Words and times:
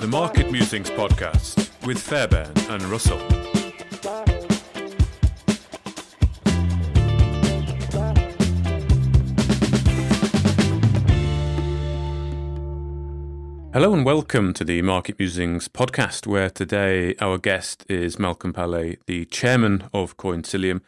The 0.00 0.06
Market 0.08 0.50
Musings 0.50 0.88
Podcast 0.90 1.70
with 1.86 1.98
Fairbairn 1.98 2.52
and 2.70 2.82
Russell. 2.84 3.18
Hello 13.72 13.94
and 13.94 14.04
welcome 14.04 14.52
to 14.54 14.64
the 14.64 14.82
Market 14.82 15.18
Musings 15.18 15.68
podcast, 15.68 16.26
where 16.26 16.50
today 16.50 17.14
our 17.20 17.38
guest 17.38 17.84
is 17.88 18.18
Malcolm 18.18 18.52
Palle, 18.52 18.96
the 19.06 19.24
chairman 19.26 19.84
of 19.94 20.16
Coinsilium, 20.16 20.80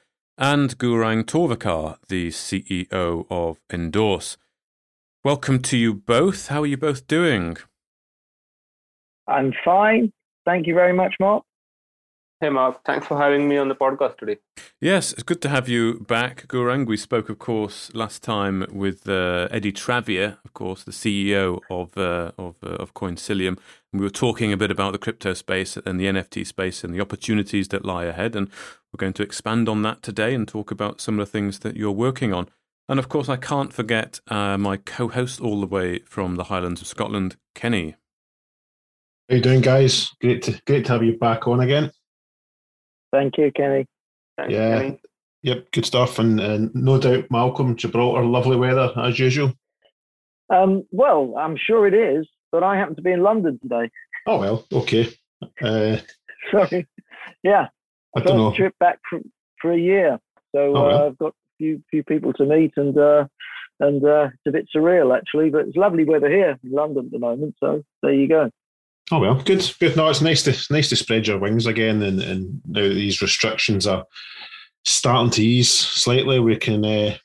and 0.43 0.77
Gaurang 0.77 1.23
Torvekar, 1.23 1.99
the 2.09 2.31
CEO 2.31 3.27
of 3.31 3.61
Indorse. 3.71 4.37
Welcome 5.23 5.61
to 5.63 5.77
you 5.77 5.95
both. 5.95 6.49
How 6.49 6.63
are 6.63 6.67
you 6.67 6.77
both 6.77 7.07
doing? 7.07 7.59
I'm 9.29 9.53
fine. 9.65 10.13
Thank 10.45 10.67
you 10.67 10.75
very 10.75 10.93
much, 10.93 11.15
Mark. 11.21 11.45
Hey, 12.43 12.51
Mark. 12.51 12.85
Thanks 12.85 13.07
for 13.07 13.17
having 13.17 13.49
me 13.49 13.57
on 13.57 13.69
the 13.69 13.77
podcast 13.77 14.17
today. 14.19 14.39
Yes, 14.81 15.13
it's 15.13 15.23
good 15.23 15.41
to 15.43 15.49
have 15.49 15.69
you 15.69 16.01
back, 16.01 16.49
Gaurang. 16.49 16.89
We 16.89 16.97
spoke, 16.97 17.29
of 17.29 17.39
course, 17.39 17.95
last 17.95 18.21
time 18.21 18.67
with 18.73 19.09
uh, 19.09 19.47
Eddie 19.53 19.71
Travia, 19.71 20.39
of 20.45 20.53
course, 20.53 20.83
the 20.83 20.91
CEO 20.91 21.61
of 21.71 21.97
uh, 21.97 22.33
of, 22.37 22.57
uh, 22.65 22.71
of 22.83 22.95
Coinsilium. 22.95 23.59
And 23.93 24.01
we 24.01 24.07
were 24.07 24.11
talking 24.11 24.53
a 24.53 24.57
bit 24.57 24.73
about 24.73 24.91
the 24.91 24.99
crypto 24.99 25.35
space 25.35 25.77
and 25.87 26.01
the 26.01 26.07
NFT 26.07 26.45
space 26.45 26.83
and 26.83 26.93
the 26.93 27.01
opportunities 27.01 27.69
that 27.69 27.85
lie 27.85 28.07
ahead. 28.07 28.35
And 28.35 28.49
we're 28.93 28.99
going 28.99 29.13
to 29.13 29.23
expand 29.23 29.69
on 29.69 29.83
that 29.83 30.03
today 30.03 30.35
and 30.35 30.49
talk 30.49 30.73
about 30.73 31.01
some 31.01 31.21
of 31.21 31.27
the 31.29 31.31
things 31.31 31.61
that 31.61 31.77
you're 31.77 31.93
working 31.93 32.35
on. 32.35 32.49
And 32.89 32.99
of 32.99 33.09
course, 33.09 33.29
I 33.29 33.37
can't 33.37 33.73
forget 33.73 34.19
uh, 34.27 34.59
my 34.59 34.79
co-host 34.79 35.41
all 35.41 35.61
the 35.61 35.69
way 35.69 36.01
from 36.01 36.35
the 36.35 36.45
Highlands 36.51 36.81
of 36.81 36.89
Scotland, 36.89 37.37
Kenny. 37.55 37.95
How 39.29 39.37
you 39.37 39.43
doing, 39.43 39.61
guys? 39.61 40.11
Great 40.21 40.43
to 40.43 40.61
great 40.67 40.87
to 40.87 40.93
have 40.95 41.05
you 41.05 41.17
back 41.19 41.47
on 41.47 41.61
again. 41.61 41.93
Thank 43.13 43.39
you, 43.39 43.51
Kenny. 43.55 43.87
Thanks, 44.37 44.53
Yeah. 44.53 44.79
Kenny. 44.83 45.01
Yep, 45.45 45.73
good 45.73 45.85
stuff, 45.87 46.19
and, 46.21 46.73
no 46.75 46.99
doubt, 47.01 47.25
Malcolm, 47.31 47.75
Gibraltar, 47.77 48.25
lovely 48.25 48.57
weather 48.57 48.93
as 48.97 49.19
usual. 49.19 49.53
Um, 50.51 50.85
well, 50.93 51.35
I'm 51.37 51.57
sure 51.57 51.87
it 51.89 51.95
is, 51.95 52.29
but 52.53 52.63
I 52.63 52.77
happen 52.77 52.95
to 52.97 53.03
be 53.03 53.11
in 53.13 53.23
London 53.23 53.59
today. 53.61 53.91
Oh 54.27 54.39
well, 54.39 54.65
okay. 54.73 55.09
Uh, 55.61 55.97
Sorry. 56.53 56.87
Yeah, 57.43 57.69
I 58.17 58.21
first 58.21 58.27
don't 58.29 58.37
know. 58.37 58.55
trip 58.55 58.75
back 58.79 59.01
for, 59.11 59.19
for 59.61 59.73
a 59.73 59.79
year. 59.79 60.19
So 60.55 60.61
Oh, 60.61 60.73
well. 60.87 61.03
uh, 61.03 61.07
I've 61.09 61.19
got 61.19 61.29
a 61.33 61.35
few 61.59 61.83
few 61.91 62.05
people 62.05 62.33
to 62.35 62.45
meet, 62.45 62.73
and 62.77 62.97
uh, 62.97 63.25
and 63.81 64.05
uh, 64.05 64.29
it's 64.33 64.47
a 64.47 64.53
bit 64.53 64.69
surreal 64.75 65.17
actually. 65.17 65.51
But 65.51 65.67
it's 65.67 65.77
lovely 65.77 66.05
weather 66.05 66.29
here 66.31 66.57
in 66.63 66.71
London 66.71 67.07
at 67.07 67.11
the 67.11 67.19
moment. 67.19 67.57
So 67.59 67.83
there 68.03 68.13
you 68.15 68.29
go. 68.29 68.51
Oh 69.13 69.19
well, 69.19 69.35
good, 69.35 69.71
good. 69.79 69.95
No, 69.95 70.09
it's 70.09 70.23
nice 70.23 70.43
to 70.45 70.51
it's 70.51 70.71
nice 70.71 70.89
to 70.89 70.97
spread 70.97 71.27
your 71.27 71.39
wings 71.39 71.67
again, 71.67 72.01
and, 72.01 72.19
and 72.23 72.63
now 72.67 72.81
that 72.83 72.95
these 72.95 73.21
restrictions 73.21 73.87
are 73.87 74.07
starting 74.87 75.31
to 75.33 75.45
ease 75.45 75.69
slightly, 75.71 76.41
we 76.41 76.57
can 76.57 76.83
uh, 76.83 77.17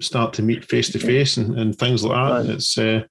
start 0.00 0.32
to 0.34 0.42
meet 0.42 0.64
face 0.64 0.90
to 0.92 0.98
face 0.98 1.36
and 1.36 1.58
and 1.58 1.76
things 1.76 2.02
like 2.02 2.46
that. 2.46 2.54
It's 2.54 2.78
uh, 2.78 3.02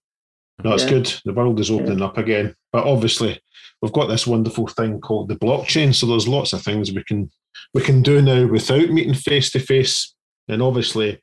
no, 0.64 0.74
it's 0.74 0.86
Yeah. 0.86 0.90
good. 0.90 1.14
The 1.24 1.34
world 1.34 1.60
is 1.60 1.70
opening 1.70 2.02
up 2.02 2.18
again, 2.18 2.56
but 2.74 2.86
obviously 2.86 3.40
we've 3.84 3.94
got 3.94 4.08
this 4.08 4.26
wonderful 4.26 4.68
thing 4.68 5.00
called 5.00 5.30
the 5.30 5.36
blockchain. 5.36 5.94
So 5.94 6.08
there's 6.08 6.28
lots 6.28 6.52
of 6.52 6.64
things 6.64 6.92
we 6.92 7.04
can 7.04 7.30
we 7.76 7.84
can 7.84 8.02
do 8.02 8.24
now 8.24 8.48
without 8.48 8.90
meeting 8.90 9.14
face 9.14 9.52
to 9.52 9.60
face, 9.60 10.16
and 10.48 10.64
obviously, 10.64 11.22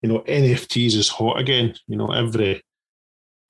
you 0.00 0.08
know, 0.08 0.20
NFTs 0.20 0.94
is 0.94 1.08
hot 1.10 1.38
again. 1.38 1.74
You 1.86 1.98
know, 1.98 2.12
every 2.12 2.62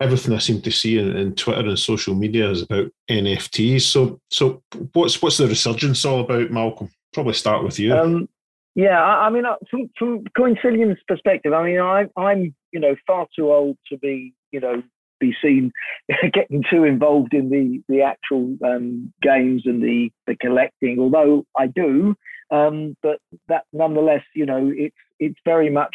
everything 0.04 0.34
I 0.34 0.38
seem 0.38 0.60
to 0.62 0.70
see 0.70 0.98
in, 0.98 1.16
in 1.16 1.34
Twitter 1.34 1.66
and 1.66 1.78
social 1.78 2.14
media 2.14 2.50
is 2.50 2.62
about 2.62 2.90
NFTs. 3.10 3.82
So, 3.82 4.20
so 4.30 4.62
what's 4.92 5.20
what's 5.22 5.38
the 5.38 5.48
resurgence 5.48 6.04
all 6.04 6.20
about, 6.20 6.50
Malcolm? 6.50 6.90
Probably 7.12 7.32
start 7.32 7.64
with 7.64 7.78
you. 7.78 7.94
Um, 7.94 8.28
yeah, 8.74 9.02
I, 9.02 9.26
I 9.26 9.30
mean, 9.30 9.46
uh, 9.46 9.56
from 9.70 9.90
from 9.98 10.24
Coinsilium's 10.38 11.00
perspective, 11.08 11.52
I 11.52 11.64
mean, 11.64 11.80
I, 11.80 12.04
I'm 12.16 12.54
you 12.72 12.80
know 12.80 12.94
far 13.06 13.26
too 13.36 13.50
old 13.50 13.78
to 13.90 13.98
be 13.98 14.34
you 14.52 14.60
know 14.60 14.82
be 15.20 15.34
seen 15.42 15.72
getting 16.32 16.62
too 16.70 16.84
involved 16.84 17.32
in 17.32 17.48
the 17.48 17.82
the 17.88 18.02
actual 18.02 18.56
um, 18.64 19.12
games 19.22 19.62
and 19.64 19.82
the 19.82 20.10
the 20.26 20.36
collecting. 20.36 20.98
Although 20.98 21.46
I 21.56 21.68
do, 21.68 22.14
um, 22.50 22.96
but 23.02 23.18
that 23.48 23.64
nonetheless, 23.72 24.24
you 24.34 24.44
know, 24.44 24.70
it's 24.74 24.96
it's 25.18 25.38
very 25.44 25.70
much 25.70 25.94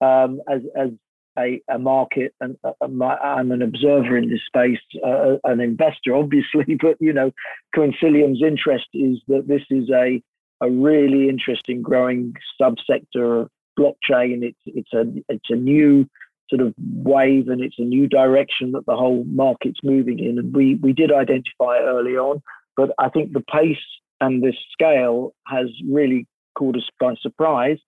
um, 0.00 0.40
as 0.48 0.62
as 0.76 0.90
a, 1.38 1.60
a 1.68 1.78
market 1.78 2.34
and 2.40 2.56
uh, 2.64 2.72
I'm 2.80 3.50
an 3.52 3.62
observer 3.62 4.16
in 4.16 4.30
this 4.30 4.40
space, 4.46 4.78
uh, 5.04 5.36
an 5.44 5.60
investor, 5.60 6.14
obviously, 6.14 6.76
but 6.80 6.96
you 7.00 7.12
know, 7.12 7.32
Coinsilium's 7.76 8.42
interest 8.42 8.86
is 8.94 9.18
that 9.28 9.48
this 9.48 9.62
is 9.70 9.90
a 9.90 10.22
a 10.60 10.70
really 10.70 11.28
interesting 11.28 11.82
growing 11.82 12.34
subsector 12.60 13.42
of 13.42 13.50
blockchain. 13.78 14.42
It's 14.42 14.58
it's 14.66 14.92
a 14.92 15.04
it's 15.28 15.50
a 15.50 15.56
new 15.56 16.08
sort 16.48 16.60
of 16.60 16.74
wave 16.78 17.48
and 17.48 17.60
it's 17.60 17.78
a 17.78 17.82
new 17.82 18.06
direction 18.06 18.72
that 18.72 18.86
the 18.86 18.96
whole 18.96 19.24
market's 19.24 19.80
moving 19.82 20.18
in. 20.18 20.38
And 20.38 20.54
we 20.54 20.76
we 20.76 20.92
did 20.92 21.12
identify 21.12 21.78
early 21.78 22.16
on, 22.16 22.42
but 22.76 22.90
I 22.98 23.08
think 23.08 23.32
the 23.32 23.44
pace 23.52 23.76
and 24.20 24.42
the 24.42 24.54
scale 24.72 25.34
has 25.46 25.66
really 25.88 26.26
caught 26.56 26.76
us 26.76 26.88
by 27.00 27.14
surprise 27.20 27.78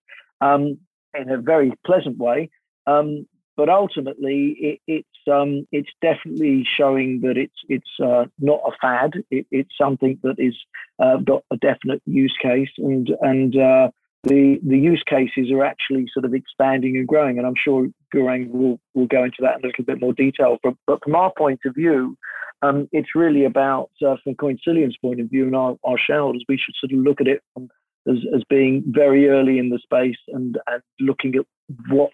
um, 0.41 0.79
in 1.19 1.31
a 1.31 1.39
very 1.39 1.73
pleasant 1.85 2.19
way. 2.19 2.51
Um, 2.87 3.27
but 3.57 3.69
ultimately, 3.69 4.57
it, 4.61 4.81
it's 4.87 5.33
um, 5.33 5.67
it's 5.73 5.91
definitely 6.03 6.67
showing 6.77 7.21
that 7.23 7.37
it's 7.37 7.57
it's 7.69 7.91
uh, 8.03 8.25
not 8.39 8.61
a 8.67 8.73
fad. 8.81 9.13
It, 9.31 9.47
it's 9.51 9.73
something 9.81 10.19
that 10.23 10.37
is 10.39 10.55
uh, 10.99 11.17
got 11.19 11.43
a 11.51 11.57
definite 11.57 12.03
use 12.05 12.37
case, 12.43 12.69
and 12.79 13.09
and 13.23 13.57
uh, 13.57 13.89
the 14.25 14.59
the 14.63 14.79
use 14.79 15.03
cases 15.09 15.51
are 15.51 15.65
actually 15.65 16.07
sort 16.13 16.27
of 16.27 16.35
expanding 16.35 16.97
and 16.97 17.09
growing. 17.09 17.39
And 17.39 17.47
I'm 17.47 17.55
sure 17.57 17.89
Gaurang 18.15 18.51
will 18.51 18.79
will 18.95 19.07
go 19.07 19.25
into 19.25 19.39
that 19.41 19.59
in 19.59 19.65
a 19.65 19.69
little 19.69 19.85
bit 19.85 20.01
more 20.01 20.13
detail. 20.13 20.59
But 20.63 20.75
but 20.87 21.03
from 21.03 21.15
our 21.15 21.33
point 21.37 21.61
of 21.65 21.75
view, 21.75 22.17
um, 22.63 22.89
it's 22.93 23.15
really 23.15 23.45
about 23.45 23.91
uh, 24.07 24.17
from 24.23 24.35
Coinsilium's 24.35 24.99
point 24.99 25.21
of 25.21 25.31
view 25.31 25.47
and 25.47 25.57
our, 25.57 25.77
our 25.85 25.99
shareholders, 25.99 26.45
we 26.49 26.59
should 26.59 26.75
sort 26.79 26.93
of 26.93 27.05
look 27.05 27.21
at 27.21 27.29
it 27.29 27.43
from, 27.55 27.69
as 28.07 28.19
as 28.35 28.43
being 28.51 28.85
very 28.87 29.29
early 29.29 29.59
in 29.59 29.71
the 29.71 29.79
space 29.83 30.19
and 30.29 30.59
and 30.67 30.83
looking 31.01 31.35
at 31.37 31.47
what 31.89 32.13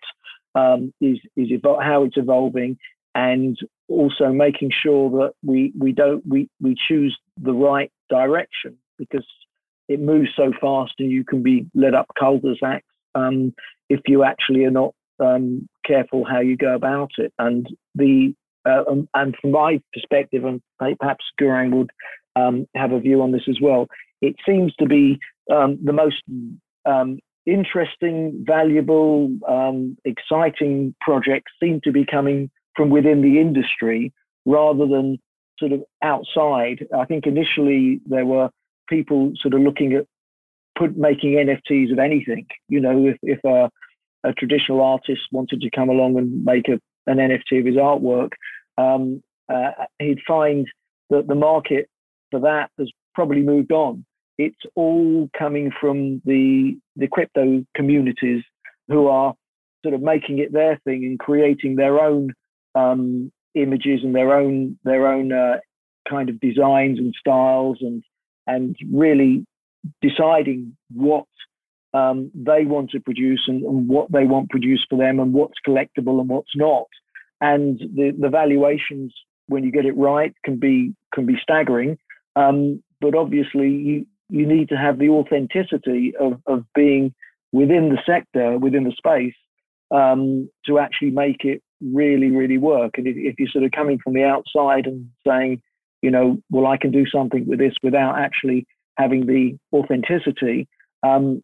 um, 0.54 0.92
is 1.00 1.18
is 1.36 1.48
evol- 1.48 1.82
how 1.82 2.04
it's 2.04 2.16
evolving 2.16 2.78
and 3.14 3.58
also 3.88 4.32
making 4.32 4.70
sure 4.70 5.10
that 5.10 5.32
we 5.42 5.72
we 5.78 5.92
don't 5.92 6.26
we 6.26 6.48
we 6.60 6.74
choose 6.88 7.16
the 7.40 7.52
right 7.52 7.90
direction 8.08 8.76
because 8.98 9.26
it 9.88 10.00
moves 10.00 10.28
so 10.36 10.52
fast 10.60 10.92
and 10.98 11.10
you 11.10 11.24
can 11.24 11.42
be 11.42 11.66
led 11.74 11.94
up 11.94 12.06
cul-de-sacs 12.18 12.86
um, 13.14 13.52
if 13.88 14.00
you 14.06 14.24
actually 14.24 14.64
are 14.64 14.70
not 14.70 14.94
um, 15.20 15.69
careful 15.84 16.25
how 16.25 16.40
you 16.40 16.56
go 16.56 16.75
about 16.75 17.10
it. 17.19 17.32
And 17.38 17.66
the 17.94 18.34
uh, 18.64 18.84
um, 18.88 19.08
and 19.14 19.34
from 19.40 19.50
my 19.50 19.81
perspective 19.93 20.44
and 20.44 20.62
perhaps 20.99 21.25
Gaurang 21.40 21.72
would 21.72 21.90
um, 22.37 22.66
have 22.75 22.93
a 22.93 23.00
view 23.00 23.20
on 23.22 23.32
this 23.32 23.49
as 23.49 23.58
well 23.60 23.88
it 24.22 24.37
seems 24.46 24.72
to 24.76 24.87
be 24.87 25.19
um, 25.52 25.78
the 25.84 25.93
most 25.93 26.22
um, 26.87 27.19
interesting, 27.46 28.44
valuable, 28.46 29.30
um, 29.48 29.96
exciting 30.04 30.94
projects 31.00 31.52
seem 31.60 31.80
to 31.84 31.92
be 31.92 32.04
coming 32.04 32.50
from 32.76 32.90
within 32.90 33.22
the 33.22 33.40
industry 33.40 34.12
rather 34.44 34.86
than 34.86 35.18
sort 35.58 35.72
of 35.72 35.82
outside. 36.02 36.86
I 36.96 37.04
think 37.04 37.26
initially 37.26 38.00
there 38.06 38.26
were 38.26 38.50
people 38.88 39.32
sort 39.40 39.54
of 39.54 39.60
looking 39.60 39.94
at 39.94 40.06
put 40.78 40.96
making 40.96 41.32
NFTs 41.32 41.92
of 41.92 41.98
anything. 41.98 42.46
You 42.68 42.80
know, 42.80 43.06
if 43.06 43.16
if 43.22 43.38
a, 43.44 43.70
a 44.24 44.32
traditional 44.32 44.80
artist 44.80 45.22
wanted 45.30 45.60
to 45.60 45.70
come 45.70 45.88
along 45.88 46.18
and 46.18 46.44
make 46.44 46.68
a, 46.68 46.80
an 47.06 47.18
NFT 47.18 47.60
of 47.60 47.66
his 47.66 47.76
artwork, 47.76 48.30
um, 48.78 49.22
uh, 49.48 49.70
he'd 49.98 50.20
find 50.26 50.66
that 51.10 51.26
the 51.26 51.34
market 51.34 51.88
for 52.30 52.40
that 52.40 52.70
has 52.78 52.90
probably 53.14 53.42
moved 53.42 53.72
on 53.72 54.04
it's 54.44 54.64
all 54.74 55.28
coming 55.38 55.70
from 55.80 56.20
the 56.24 56.76
the 56.96 57.08
crypto 57.08 57.64
communities 57.74 58.42
who 58.88 59.06
are 59.06 59.34
sort 59.82 59.94
of 59.94 60.02
making 60.02 60.38
it 60.38 60.52
their 60.52 60.78
thing 60.84 61.04
and 61.04 61.18
creating 61.18 61.76
their 61.76 62.00
own 62.00 62.32
um, 62.74 63.30
images 63.54 64.00
and 64.02 64.14
their 64.14 64.32
own 64.34 64.78
their 64.84 65.06
own 65.06 65.32
uh, 65.32 65.58
kind 66.08 66.28
of 66.28 66.40
designs 66.40 66.98
and 66.98 67.14
styles 67.18 67.78
and 67.80 68.02
and 68.46 68.76
really 68.92 69.44
deciding 70.00 70.76
what 70.92 71.26
um, 71.94 72.30
they 72.34 72.64
want 72.64 72.90
to 72.90 73.00
produce 73.00 73.42
and, 73.46 73.62
and, 73.62 73.88
what 73.88 74.10
they 74.10 74.24
want 74.24 74.48
produced 74.50 74.86
for 74.88 74.98
them 74.98 75.20
and 75.20 75.34
what's 75.34 75.58
collectible 75.66 76.20
and 76.20 76.28
what's 76.28 76.56
not. 76.56 76.86
And 77.40 77.78
the, 77.78 78.12
the 78.18 78.30
valuations, 78.30 79.12
when 79.46 79.62
you 79.64 79.72
get 79.72 79.84
it 79.84 79.96
right, 79.96 80.34
can 80.44 80.58
be 80.58 80.94
can 81.12 81.26
be 81.26 81.36
staggering. 81.42 81.98
Um, 82.34 82.82
but 83.00 83.14
obviously, 83.14 83.68
you 83.68 84.06
you 84.32 84.46
need 84.46 84.70
to 84.70 84.76
have 84.76 84.99
the 84.99 85.11
authenticity 85.11 86.14
of, 86.19 86.40
of 86.46 86.64
being 86.75 87.14
within 87.52 87.90
the 87.90 87.99
sector, 88.06 88.58
within 88.58 88.84
the 88.84 88.93
space, 88.96 89.34
um, 89.90 90.49
to 90.64 90.79
actually 90.79 91.11
make 91.11 91.44
it 91.44 91.62
really, 91.82 92.31
really 92.31 92.56
work. 92.56 92.93
And 92.96 93.06
if, 93.06 93.14
if 93.17 93.34
you're 93.38 93.50
sort 93.50 93.64
of 93.64 93.73
coming 93.73 93.99
from 94.02 94.14
the 94.14 94.25
outside 94.25 94.87
and 94.87 95.11
saying, 95.26 95.61
you 96.00 96.11
know, 96.11 96.38
well, 96.50 96.67
I 96.67 96.79
can 96.79 96.90
do 96.90 97.05
something 97.06 97.46
with 97.46 97.58
this 97.58 97.75
without 97.82 98.19
actually 98.19 98.67
having 98.96 99.26
the 99.26 99.58
authenticity, 99.76 100.67
um, 101.02 101.43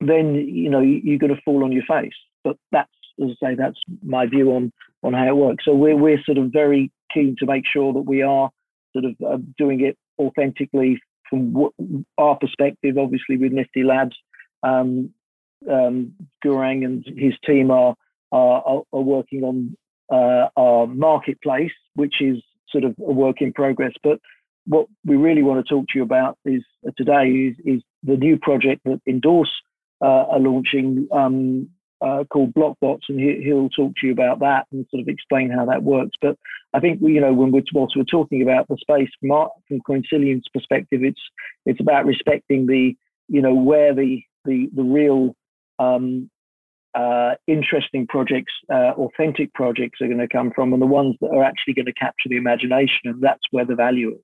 then 0.00 0.34
you 0.34 0.68
know 0.68 0.80
you're 0.80 1.18
going 1.18 1.34
to 1.34 1.40
fall 1.44 1.64
on 1.64 1.72
your 1.72 1.84
face. 1.88 2.12
But 2.44 2.56
that's, 2.72 2.90
as 3.22 3.30
I 3.42 3.46
say, 3.46 3.54
that's 3.54 3.78
my 4.04 4.26
view 4.26 4.50
on 4.50 4.70
on 5.02 5.14
how 5.14 5.28
it 5.28 5.36
works. 5.36 5.64
So 5.64 5.74
we're 5.74 5.96
we're 5.96 6.22
sort 6.24 6.38
of 6.38 6.52
very 6.52 6.90
keen 7.12 7.36
to 7.38 7.46
make 7.46 7.64
sure 7.72 7.94
that 7.94 8.02
we 8.02 8.22
are 8.22 8.50
sort 8.92 9.06
of 9.06 9.14
uh, 9.26 9.38
doing 9.56 9.80
it 9.80 9.96
authentically 10.18 11.00
from 11.32 12.04
our 12.18 12.36
perspective. 12.36 12.98
Obviously, 12.98 13.38
with 13.38 13.52
Nifty 13.52 13.82
Labs, 13.82 14.16
um, 14.62 15.10
um, 15.70 16.12
Gaurang 16.44 16.84
and 16.84 17.04
his 17.16 17.34
team 17.46 17.70
are 17.70 17.94
are, 18.32 18.82
are 18.92 19.00
working 19.00 19.44
on 19.44 19.76
uh, 20.12 20.48
our 20.56 20.86
marketplace, 20.86 21.72
which 21.94 22.16
is 22.20 22.42
sort 22.70 22.84
of 22.84 22.94
a 22.98 23.12
work 23.12 23.40
in 23.40 23.52
progress. 23.52 23.92
But 24.02 24.18
what 24.66 24.86
we 25.04 25.16
really 25.16 25.42
want 25.42 25.64
to 25.64 25.74
talk 25.74 25.86
to 25.88 25.98
you 25.98 26.02
about 26.02 26.38
is 26.44 26.62
uh, 26.86 26.90
today 26.96 27.28
is, 27.28 27.56
is 27.64 27.82
the 28.02 28.16
new 28.16 28.38
project 28.38 28.82
that 28.84 29.00
Indorse 29.06 29.50
uh, 30.00 30.24
are 30.32 30.40
launching 30.40 31.08
um, 31.12 31.68
uh, 32.02 32.24
called 32.24 32.52
Blockbots, 32.54 33.02
and 33.08 33.20
he, 33.20 33.52
will 33.52 33.70
talk 33.70 33.92
to 34.00 34.06
you 34.06 34.12
about 34.12 34.40
that 34.40 34.66
and 34.72 34.86
sort 34.90 35.02
of 35.02 35.08
explain 35.08 35.50
how 35.50 35.64
that 35.66 35.82
works. 35.82 36.16
But 36.20 36.36
I 36.74 36.80
think 36.80 37.00
you 37.00 37.20
know 37.20 37.32
when 37.32 37.52
we're 37.52 37.62
whilst 37.72 37.96
we're 37.96 38.04
talking 38.04 38.42
about 38.42 38.66
the 38.68 38.76
space 38.80 39.10
from, 39.20 39.48
from 39.68 39.80
Coinsilium's 39.88 40.48
perspective, 40.52 41.02
it's 41.04 41.20
it's 41.64 41.80
about 41.80 42.04
respecting 42.04 42.66
the 42.66 42.96
you 43.28 43.40
know 43.40 43.54
where 43.54 43.94
the 43.94 44.22
the 44.44 44.68
the 44.74 44.82
real 44.82 45.36
um, 45.78 46.28
uh, 46.94 47.34
interesting 47.46 48.06
projects, 48.06 48.52
uh, 48.70 48.92
authentic 48.96 49.52
projects 49.54 50.00
are 50.00 50.08
going 50.08 50.18
to 50.18 50.28
come 50.28 50.50
from, 50.54 50.72
and 50.72 50.82
the 50.82 50.86
ones 50.86 51.16
that 51.20 51.30
are 51.30 51.44
actually 51.44 51.74
going 51.74 51.86
to 51.86 51.92
capture 51.92 52.28
the 52.28 52.36
imagination, 52.36 53.00
and 53.04 53.22
that's 53.22 53.42
where 53.50 53.64
the 53.64 53.74
value 53.74 54.10
is. 54.10 54.20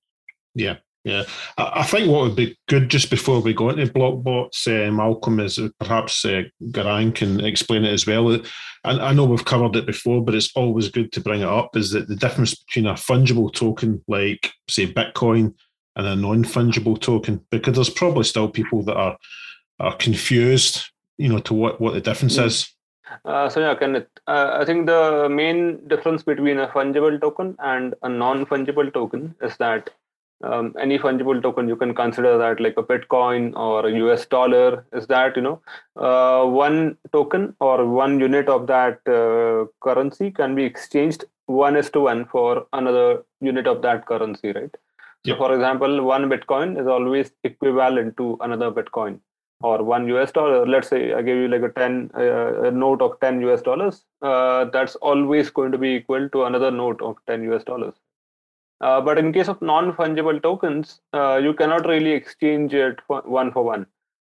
Yeah, 0.55 0.77
yeah. 1.09 1.23
I, 1.57 1.81
I 1.81 1.83
think 1.85 2.09
what 2.09 2.23
would 2.23 2.37
be 2.37 2.57
good 2.69 2.89
just 2.89 3.11
before 3.11 3.41
we 3.41 3.53
go 3.55 3.71
into 3.71 3.93
Blockbots, 3.93 4.67
uh, 4.67 4.93
Malcolm, 4.93 5.41
is 5.41 5.61
perhaps 5.81 6.25
uh, 6.25 6.43
can 6.73 7.45
explain 7.45 7.85
it 7.85 7.93
as 7.93 8.07
well. 8.07 8.31
And 8.31 9.01
I 9.01 9.13
know 9.13 9.25
we've 9.25 9.45
covered 9.45 9.77
it 9.77 9.87
before, 9.87 10.25
but 10.25 10.35
it's 10.35 10.53
always 10.55 10.89
good 10.89 11.13
to 11.13 11.21
bring 11.21 11.41
it 11.41 11.49
up. 11.49 11.77
Is 11.77 11.91
that 11.91 12.09
the 12.09 12.17
difference 12.17 12.55
between 12.55 12.87
a 12.87 12.95
fungible 12.95 13.53
token 13.53 14.03
like, 14.07 14.53
say, 14.69 14.87
Bitcoin, 14.87 15.55
and 15.97 16.07
a 16.07 16.15
non-fungible 16.15 17.01
token? 17.01 17.45
Because 17.51 17.75
there's 17.75 17.91
probably 17.91 18.25
still 18.25 18.49
people 18.49 18.83
that 18.85 18.97
are 18.97 19.17
are 19.81 19.97
confused 19.97 20.83
you 21.19 21.29
know 21.29 21.39
to 21.39 21.55
what 21.55 21.81
what 21.81 21.95
the 21.95 22.01
difference 22.01 22.39
mm. 22.39 22.47
is 22.47 22.75
uh, 23.25 23.49
so 23.49 23.61
yeah 23.61 23.75
Kenneth, 23.75 24.07
uh, 24.27 24.59
i 24.61 24.65
think 24.65 24.87
the 24.87 25.29
main 25.31 25.87
difference 25.89 26.23
between 26.23 26.59
a 26.59 26.69
fungible 26.69 27.21
token 27.21 27.57
and 27.59 27.95
a 28.03 28.09
non-fungible 28.09 28.93
token 28.93 29.35
is 29.43 29.57
that 29.59 29.91
um, 30.43 30.75
any 30.81 30.99
fungible 30.99 31.43
token 31.43 31.69
you 31.69 31.77
can 31.77 31.95
consider 31.95 32.39
that 32.39 32.61
like 32.61 32.77
a 32.77 32.83
bitcoin 32.83 33.55
or 33.57 33.89
a 33.89 33.93
us 34.13 34.27
dollar. 34.27 34.85
Is 34.93 35.07
that 35.09 35.37
you 35.37 35.43
know 35.43 35.61
uh, 35.97 36.45
one 36.45 36.97
token 37.13 37.55
or 37.61 37.87
one 37.87 38.21
unit 38.21 38.49
of 38.49 38.67
that 38.69 39.01
uh, 39.07 39.67
currency 39.81 40.31
can 40.31 40.55
be 40.55 40.65
exchanged 40.65 41.25
one 41.47 41.77
is 41.77 41.91
to 41.91 42.01
one 42.01 42.27
for 42.27 42.67
another 42.73 43.25
unit 43.41 43.67
of 43.67 43.81
that 43.83 44.07
currency 44.07 44.53
right? 44.53 44.75
So 45.27 45.37
for 45.37 45.55
example 45.55 46.03
one 46.03 46.29
bitcoin 46.31 46.81
is 46.81 46.87
always 46.87 47.33
equivalent 47.43 48.17
to 48.19 48.39
another 48.41 48.71
bitcoin 48.71 49.21
or 49.61 49.83
one 49.83 50.07
US 50.09 50.31
dollar, 50.33 50.67
let's 50.67 50.89
say 50.89 51.13
I 51.13 51.23
give 51.23 51.37
you 51.37 51.49
like 51.49 51.63
a 51.63 51.69
10, 51.71 52.11
uh, 52.17 52.63
a 52.63 52.71
note 52.71 53.03
of 53.03 53.19
10 53.21 53.41
US 53.49 53.63
dollars, 53.63 54.05
uh, 54.23 54.67
that's 54.67 54.95
always 54.97 55.51
going 55.51 55.73
to 55.73 55.79
be 55.79 55.97
equal 55.97 56.29
to 56.31 56.45
another 56.45 56.71
note 56.71 57.03
of 57.03 57.17
10 57.27 57.53
US 57.53 57.65
dollars. 57.65 57.95
Uh, 58.81 59.01
but 59.01 59.19
in 59.19 59.33
case 59.33 59.49
of 59.49 59.61
non-fungible 59.61 60.43
tokens, 60.43 61.01
uh, 61.13 61.41
you 61.43 61.53
cannot 61.53 61.87
really 61.87 62.13
exchange 62.13 62.73
it 62.75 63.01
for 63.07 63.23
one 63.23 63.51
for 63.53 63.65
one. 63.65 63.87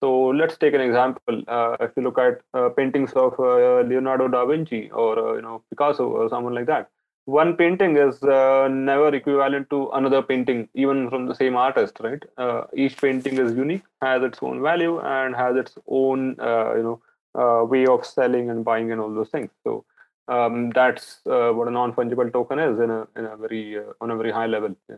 So 0.02 0.28
let's 0.28 0.58
take 0.58 0.74
an 0.74 0.82
example. 0.82 1.44
Uh, 1.48 1.78
if 1.80 1.92
you 1.96 2.02
look 2.02 2.18
at 2.18 2.42
uh, 2.56 2.70
paintings 2.70 3.14
of 3.14 3.38
Leonardo 3.38 4.28
da 4.28 4.46
Vinci 4.46 4.90
or 4.92 5.36
you 5.36 5.42
know 5.44 5.62
Picasso 5.70 6.08
or 6.08 6.28
someone 6.30 6.56
like 6.56 6.66
that, 6.66 6.90
one 7.26 7.56
painting 7.56 7.98
is 7.98 8.22
uh, 8.24 8.68
never 8.68 9.14
equivalent 9.14 9.70
to 9.70 9.90
another 9.94 10.22
painting 10.22 10.68
even 10.74 11.10
from 11.10 11.28
the 11.28 11.36
same 11.36 11.56
artist 11.56 11.98
right 12.00 12.24
uh, 12.38 12.64
each 12.74 12.98
painting 13.00 13.38
is 13.38 13.54
unique 13.54 13.84
has 14.02 14.24
its 14.24 14.40
own 14.42 14.62
value 14.62 15.00
and 15.02 15.36
has 15.36 15.56
its 15.56 15.78
own 15.88 16.36
uh, 16.40 16.74
you 16.76 16.84
know 16.84 17.02
uh, 17.36 17.64
way 17.64 17.86
of 17.86 18.06
selling 18.06 18.50
and 18.50 18.66
buying 18.66 18.92
and 18.92 19.00
all 19.00 19.14
those 19.14 19.30
things 19.30 19.52
so 19.64 19.86
um, 20.28 20.70
that's 20.72 21.20
uh, 21.26 21.52
what 21.52 21.68
a 21.68 21.72
non-fungible 21.72 22.32
token 22.32 22.60
is 22.60 22.80
in 22.80 22.90
a 22.90 23.08
in 23.16 23.26
a 23.26 23.38
very 23.38 23.78
uh, 23.78 23.94
on 24.00 24.12
a 24.12 24.18
very 24.18 24.32
high 24.32 24.48
level 24.48 24.76
yeah. 24.90 24.96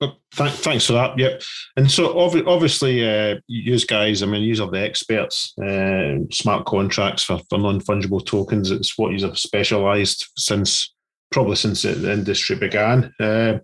Th- 0.00 0.52
thanks 0.52 0.86
for 0.86 0.92
that. 0.94 1.18
Yep. 1.18 1.42
And 1.76 1.90
so 1.90 2.18
ov- 2.18 2.46
obviously, 2.46 3.08
uh, 3.08 3.36
you 3.46 3.78
guys, 3.86 4.22
I 4.22 4.26
mean, 4.26 4.42
you 4.42 4.62
are 4.62 4.70
the 4.70 4.80
experts. 4.80 5.54
Uh, 5.58 6.26
smart 6.32 6.66
contracts 6.66 7.22
for, 7.22 7.38
for 7.48 7.58
non 7.58 7.80
fungible 7.80 8.24
tokens. 8.24 8.70
It's 8.70 8.98
what 8.98 9.12
you 9.12 9.24
have 9.26 9.38
specialised 9.38 10.30
since 10.36 10.93
probably 11.34 11.56
since 11.56 11.82
the 11.82 12.12
industry 12.12 12.56
began. 12.56 13.12
Uh, 13.20 13.58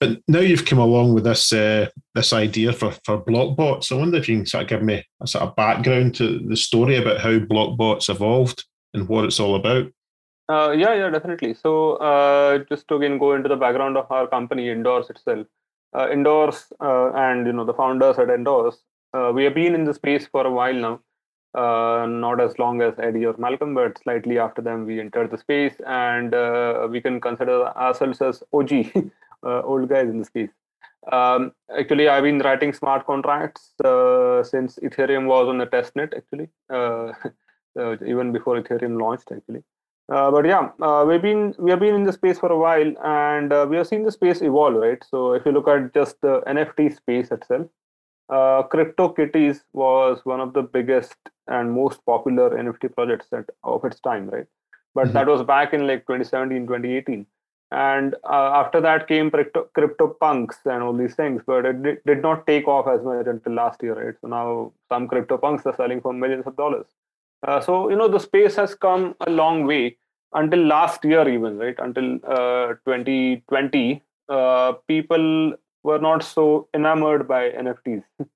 but 0.00 0.18
now 0.26 0.38
you've 0.38 0.64
come 0.64 0.78
along 0.78 1.12
with 1.12 1.24
this 1.24 1.52
uh, 1.52 1.88
this 2.14 2.32
idea 2.32 2.72
for 2.72 2.92
for 3.04 3.22
blockbots. 3.22 3.92
I 3.92 3.96
wonder 3.96 4.16
if 4.16 4.28
you 4.28 4.36
can 4.38 4.46
sort 4.46 4.62
of 4.62 4.68
give 4.70 4.82
me 4.82 5.04
a 5.20 5.26
sort 5.26 5.44
of 5.44 5.56
background 5.56 6.14
to 6.14 6.38
the 6.38 6.56
story 6.56 6.96
about 6.96 7.20
how 7.20 7.38
blockbots 7.38 8.08
evolved 8.08 8.64
and 8.94 9.06
what 9.08 9.24
it's 9.26 9.40
all 9.40 9.56
about. 9.56 9.92
Uh, 10.48 10.70
yeah, 10.70 10.94
yeah, 10.94 11.10
definitely. 11.10 11.52
So, 11.52 11.96
uh, 11.96 12.64
just 12.70 12.88
to 12.88 12.94
again 12.94 13.18
go 13.18 13.34
into 13.34 13.50
the 13.50 13.56
background 13.56 13.98
of 13.98 14.10
our 14.10 14.26
company, 14.26 14.70
Indorse 14.70 15.10
itself 15.10 15.46
uh, 15.94 16.08
Indorse 16.10 16.72
uh, 16.80 17.12
and 17.12 17.46
you 17.46 17.52
know 17.52 17.64
the 17.64 17.74
founders 17.74 18.18
at 18.18 18.30
Indorse, 18.30 18.78
uh, 19.14 19.32
we 19.34 19.44
have 19.44 19.54
been 19.54 19.74
in 19.74 19.84
the 19.84 19.94
space 19.94 20.26
for 20.26 20.46
a 20.46 20.50
while 20.50 20.74
now. 20.74 21.00
Uh, 21.54 22.06
not 22.08 22.40
as 22.40 22.58
long 22.58 22.82
as 22.82 22.94
Eddie 22.98 23.24
or 23.24 23.34
Malcolm, 23.38 23.74
but 23.74 23.98
slightly 24.02 24.38
after 24.38 24.60
them, 24.60 24.84
we 24.84 25.00
entered 25.00 25.30
the 25.30 25.38
space, 25.38 25.74
and 25.86 26.34
uh, 26.34 26.86
we 26.90 27.00
can 27.00 27.20
consider 27.20 27.66
ourselves 27.68 28.20
as 28.20 28.42
OG, 28.52 28.70
uh, 29.46 29.62
old 29.62 29.88
guys 29.88 30.08
in 30.08 30.18
the 30.18 30.24
space. 30.24 30.50
Um, 31.10 31.52
actually, 31.76 32.08
I've 32.08 32.24
been 32.24 32.40
writing 32.40 32.74
smart 32.74 33.06
contracts 33.06 33.72
since 34.50 34.78
Ethereum 34.82 35.26
was 35.26 35.48
on 35.48 35.58
the 35.58 35.66
testnet. 35.66 36.12
Actually, 36.14 36.50
even 38.06 38.32
before 38.32 38.60
Ethereum 38.60 39.00
launched, 39.00 39.32
actually. 39.32 39.62
Uh, 40.10 40.30
but 40.30 40.46
yeah, 40.46 40.70
uh, 40.80 41.04
we've 41.06 41.20
been 41.20 41.54
we 41.58 41.70
have 41.70 41.80
been 41.80 41.94
in 41.94 42.04
the 42.04 42.12
space 42.12 42.38
for 42.38 42.50
a 42.50 42.58
while, 42.58 42.92
and 43.04 43.52
uh, 43.52 43.66
we 43.68 43.76
have 43.76 43.86
seen 43.86 44.04
the 44.04 44.12
space 44.12 44.40
evolve, 44.40 44.74
right? 44.74 45.02
So 45.10 45.34
if 45.34 45.44
you 45.44 45.52
look 45.52 45.68
at 45.68 45.92
just 45.92 46.20
the 46.22 46.40
NFT 46.46 46.96
space 46.96 47.30
itself, 47.30 47.66
uh, 48.28 48.62
CryptoKitties 48.72 49.60
was 49.72 50.20
one 50.24 50.40
of 50.40 50.52
the 50.52 50.62
biggest 50.62 51.16
and 51.46 51.72
most 51.72 52.04
popular 52.04 52.50
NFT 52.50 52.94
projects 52.94 53.26
at, 53.32 53.48
of 53.64 53.84
its 53.84 54.00
time, 54.00 54.28
right? 54.28 54.46
But 54.94 55.06
mm-hmm. 55.06 55.12
that 55.14 55.26
was 55.26 55.42
back 55.42 55.72
in 55.72 55.86
like 55.86 56.06
2017, 56.06 56.66
2018. 56.66 57.26
And 57.70 58.14
uh, 58.24 58.52
after 58.54 58.80
that 58.80 59.08
came 59.08 59.30
crypto, 59.30 59.68
CryptoPunks 59.76 60.64
and 60.64 60.82
all 60.82 60.94
these 60.94 61.14
things, 61.14 61.42
but 61.46 61.66
it 61.66 61.82
did, 61.82 61.98
did 62.06 62.22
not 62.22 62.46
take 62.46 62.66
off 62.66 62.88
as 62.88 63.04
much 63.04 63.26
until 63.26 63.52
last 63.52 63.82
year, 63.82 63.94
right? 63.94 64.14
So 64.20 64.28
now 64.28 64.72
some 64.88 65.06
CryptoPunks 65.06 65.66
are 65.66 65.76
selling 65.76 66.00
for 66.00 66.12
millions 66.14 66.46
of 66.46 66.56
dollars. 66.56 66.86
Uh, 67.46 67.60
so 67.60 67.88
you 67.88 67.96
know 67.96 68.08
the 68.08 68.18
space 68.18 68.56
has 68.56 68.74
come 68.74 69.14
a 69.26 69.30
long 69.30 69.64
way 69.64 69.96
until 70.32 70.58
last 70.66 71.04
year 71.04 71.28
even 71.28 71.56
right 71.56 71.76
until 71.78 72.16
uh, 72.26 72.74
2020 72.84 74.02
uh, 74.28 74.72
people 74.88 75.54
were 75.88 75.98
not 76.08 76.24
so 76.34 76.44
enamored 76.78 77.26
by 77.32 77.42
nfts 77.64 78.04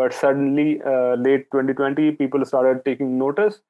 but 0.00 0.14
suddenly 0.22 0.68
uh, 0.92 1.14
late 1.26 1.44
2020 1.52 2.12
people 2.12 2.44
started 2.52 2.84
taking 2.84 3.18
notice 3.18 3.60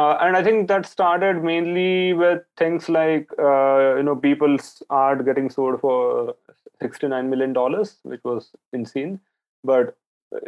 uh, 0.00 0.14
and 0.20 0.36
i 0.36 0.42
think 0.42 0.68
that 0.68 0.86
started 0.86 1.42
mainly 1.50 2.12
with 2.12 2.42
things 2.56 2.88
like 2.88 3.26
you 3.38 4.04
know 4.06 4.18
Beeple's 4.24 4.68
art 4.90 5.24
getting 5.24 5.50
sold 5.56 5.80
for 5.80 6.34
69 6.80 7.30
million 7.30 7.52
dollars 7.52 7.96
which 8.02 8.24
was 8.24 8.50
insane 8.72 9.20
but 9.62 9.96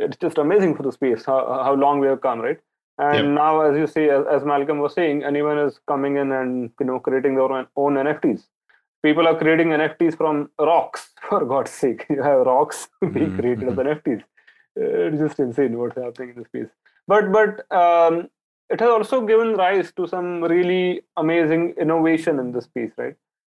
it's 0.04 0.16
just 0.16 0.38
amazing 0.38 0.74
for 0.74 0.82
the 0.82 0.92
space 0.92 1.24
how, 1.24 1.40
how 1.66 1.74
long 1.74 2.00
we 2.00 2.08
have 2.12 2.22
come 2.28 2.40
right 2.40 2.60
And 2.98 3.28
yep. 3.28 3.34
now, 3.34 3.60
as 3.60 3.76
you 3.76 3.86
see, 3.86 4.08
as, 4.08 4.24
as, 4.30 4.44
Malcolm 4.44 4.78
was 4.78 4.94
saying, 4.94 5.24
anyone 5.24 5.58
is 5.58 5.80
coming 5.88 6.16
in 6.16 6.30
and 6.30 6.70
you 6.78 6.86
know 6.86 7.00
creating 7.00 7.34
their 7.34 7.50
own, 7.50 7.66
own 7.76 7.94
NFTs. 7.94 8.44
People 9.04 9.28
are 9.28 9.36
creating 9.36 9.68
NFTs 9.68 10.16
from 10.16 10.50
rocks. 10.58 11.10
For 11.28 11.44
God's 11.44 11.70
sake, 11.70 12.06
you 12.08 12.22
have 12.22 12.46
rocks 12.46 12.88
being 13.00 13.12
mm-hmm. 13.12 13.38
created 13.38 13.68
as 13.68 13.74
NFTs. 13.74 14.22
It's 14.76 15.18
just 15.18 15.38
insane 15.38 15.78
what's 15.78 15.96
happening 15.96 16.30
in 16.30 16.42
the 16.42 16.44
space. 16.46 16.72
But 17.06 17.30
but 17.30 17.70
um, 17.70 18.28
it 18.70 18.80
has 18.80 18.88
also 18.88 19.20
given 19.26 19.54
rise 19.54 19.92
to 19.96 20.06
some 20.06 20.42
really 20.42 21.02
amazing 21.16 21.74
innovation 21.78 22.38
in 22.38 22.52
the 22.52 22.62
space, 22.62 22.92
right? 22.96 23.14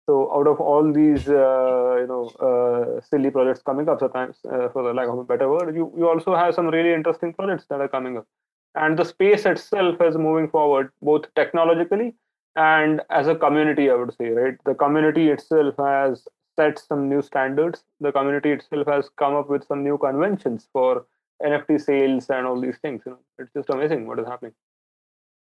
So 0.07 0.31
out 0.35 0.47
of 0.47 0.59
all 0.59 0.91
these, 0.91 1.27
uh, 1.27 1.97
you 2.01 2.07
know, 2.07 2.23
uh, 2.47 3.01
silly 3.01 3.31
projects 3.31 3.61
coming 3.63 3.87
up, 3.89 3.99
sometimes 3.99 4.37
uh, 4.51 4.69
for 4.69 4.83
the 4.83 4.93
lack 4.93 5.07
of 5.07 5.19
a 5.19 5.23
better 5.23 5.49
word, 5.49 5.75
you, 5.75 5.91
you 5.97 6.07
also 6.07 6.35
have 6.35 6.53
some 6.53 6.67
really 6.67 6.93
interesting 6.93 7.33
projects 7.33 7.65
that 7.69 7.81
are 7.81 7.87
coming 7.87 8.17
up 8.17 8.27
and 8.75 8.99
the 8.99 9.05
space 9.05 9.45
itself 9.45 10.01
is 10.01 10.17
moving 10.17 10.49
forward 10.49 10.91
both 11.01 11.33
technologically 11.35 12.13
and 12.55 13.01
as 13.09 13.27
a 13.27 13.35
community 13.35 13.89
i 13.89 13.95
would 13.95 14.15
say 14.15 14.29
right 14.29 14.57
the 14.65 14.73
community 14.75 15.29
itself 15.29 15.75
has 15.77 16.27
set 16.55 16.79
some 16.79 17.09
new 17.09 17.21
standards 17.21 17.83
the 17.99 18.11
community 18.11 18.51
itself 18.51 18.87
has 18.87 19.09
come 19.17 19.35
up 19.35 19.49
with 19.49 19.65
some 19.67 19.83
new 19.83 19.97
conventions 19.97 20.67
for 20.71 21.05
nft 21.43 21.81
sales 21.81 22.29
and 22.29 22.47
all 22.47 22.59
these 22.59 22.77
things 22.81 23.01
you 23.05 23.11
know 23.11 23.19
it's 23.37 23.51
just 23.53 23.69
amazing 23.69 24.07
what 24.07 24.19
is 24.19 24.27
happening 24.27 24.53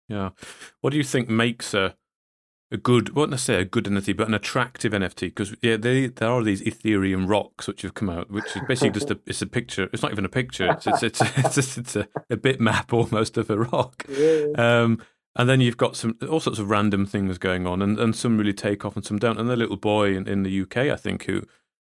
yeah 0.07 0.29
what 0.81 0.91
do 0.91 0.97
you 0.97 1.03
think 1.03 1.29
makes 1.29 1.73
a 1.73 1.95
a 2.71 2.77
good, 2.77 3.15
what 3.15 3.29
not 3.29 3.39
say 3.39 3.55
a 3.55 3.65
good 3.65 3.85
NFT, 3.85 4.15
but 4.15 4.27
an 4.27 4.33
attractive 4.33 4.93
NFT 4.93 5.21
because 5.21 5.53
yeah, 5.61 5.75
they, 5.75 6.07
there 6.07 6.29
are 6.29 6.43
these 6.43 6.61
Ethereum 6.61 7.27
rocks 7.27 7.67
which 7.67 7.81
have 7.81 7.93
come 7.93 8.09
out, 8.09 8.31
which 8.31 8.55
is 8.55 8.61
basically 8.67 8.91
just 8.91 9.11
a 9.11 9.19
it's 9.25 9.41
a 9.41 9.45
picture. 9.45 9.89
It's 9.91 10.01
not 10.01 10.11
even 10.11 10.25
a 10.25 10.29
picture. 10.29 10.71
It's 10.71 10.87
it's 10.87 11.03
it's, 11.03 11.21
it's, 11.21 11.57
it's, 11.57 11.77
it's 11.77 11.95
a, 11.97 12.07
a 12.29 12.37
bitmap 12.37 12.93
almost 12.93 13.37
of 13.37 13.49
a 13.49 13.57
rock. 13.57 14.05
Yeah. 14.07 14.45
Um, 14.57 15.01
and 15.35 15.47
then 15.47 15.61
you've 15.61 15.77
got 15.77 15.95
some 15.95 16.17
all 16.29 16.39
sorts 16.39 16.59
of 16.59 16.69
random 16.69 17.05
things 17.05 17.37
going 17.37 17.65
on, 17.65 17.81
and, 17.81 17.99
and 17.99 18.15
some 18.15 18.37
really 18.37 18.53
take 18.53 18.83
off 18.83 18.95
and 18.95 19.05
some 19.05 19.17
don't. 19.17 19.39
And 19.39 19.49
the 19.49 19.55
little 19.55 19.77
boy 19.77 20.15
in, 20.15 20.27
in 20.27 20.43
the 20.43 20.61
UK, 20.61 20.77
I 20.77 20.95
think, 20.95 21.25
who 21.25 21.43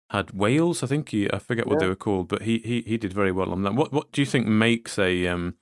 had 0.10 0.32
whales. 0.32 0.84
I 0.84 0.88
think 0.88 1.10
he 1.10 1.32
I 1.32 1.40
forget 1.40 1.68
what 1.68 1.76
yeah. 1.76 1.80
they 1.80 1.88
were 1.88 1.96
called, 1.96 2.28
but 2.28 2.44
he, 2.44 2.60
he 2.60 2.82
he 2.82 2.98
did 2.98 3.14
very 3.14 3.32
well 3.32 3.52
on 3.52 3.64
that. 3.64 3.74
What 3.74 3.92
what 3.94 4.12
do 4.12 4.22
you 4.22 4.26
think 4.26 4.48
makes 4.48 5.00
a 5.00 5.28
um 5.28 5.56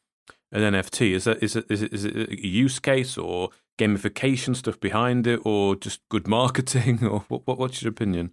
an 0.52 0.62
NFT? 0.74 1.12
Is 1.12 1.26
that 1.26 1.44
is 1.44 1.56
it 1.56 1.66
is 1.70 1.82
it 1.82 1.94
is 1.94 2.06
it 2.06 2.16
a 2.30 2.48
use 2.48 2.80
case 2.80 3.18
or 3.18 3.50
gamification 3.78 4.56
stuff 4.56 4.80
behind 4.80 5.28
it, 5.28 5.42
or 5.44 5.76
just 5.76 6.02
good 6.10 6.28
marketing, 6.28 7.04
or 7.08 7.20
what, 7.28 7.46
what 7.46 7.60
what's 7.60 7.82
your 7.82 7.92
opinion? 7.92 8.32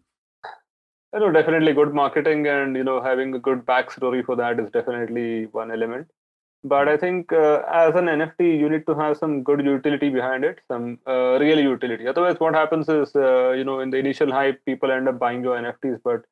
I 1.14 1.18
know 1.18 1.30
definitely 1.30 1.74
good 1.74 1.92
marketing 1.92 2.46
and 2.46 2.74
you 2.74 2.84
know 2.84 3.02
having 3.02 3.34
a 3.34 3.38
good 3.38 3.66
backstory 3.66 4.24
for 4.24 4.34
that 4.36 4.58
is 4.58 4.70
definitely 4.70 5.44
one 5.46 5.70
element. 5.70 6.10
But 6.64 6.88
I 6.88 6.96
think 6.96 7.32
uh, 7.32 7.62
as 7.72 7.94
an 7.96 8.06
NFT, 8.06 8.58
you 8.58 8.68
need 8.68 8.86
to 8.86 8.94
have 8.94 9.16
some 9.16 9.42
good 9.42 9.64
utility 9.64 10.10
behind 10.10 10.44
it, 10.44 10.60
some 10.68 10.98
uh, 11.08 11.38
real 11.40 11.58
utility. 11.58 12.06
Otherwise, 12.06 12.38
what 12.38 12.54
happens 12.54 12.88
is 12.88 13.14
uh, 13.16 13.50
you 13.50 13.64
know 13.64 13.80
in 13.80 13.90
the 13.90 13.96
initial 13.96 14.30
hype, 14.30 14.64
people 14.64 14.92
end 14.92 15.08
up 15.08 15.18
buying 15.18 15.42
your 15.42 15.56
NFTs, 15.56 16.00
but 16.04 16.22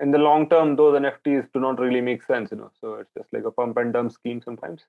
in 0.00 0.10
the 0.10 0.18
long 0.18 0.48
term, 0.48 0.76
those 0.76 1.00
NFTs 1.00 1.48
do 1.54 1.60
not 1.60 1.80
really 1.80 2.02
make 2.02 2.22
sense. 2.22 2.50
You 2.50 2.58
know, 2.58 2.70
so 2.80 2.94
it's 2.94 3.10
just 3.16 3.32
like 3.32 3.44
a 3.44 3.50
pump 3.50 3.78
and 3.78 3.92
dump 3.92 4.12
scheme 4.12 4.42
sometimes. 4.44 4.82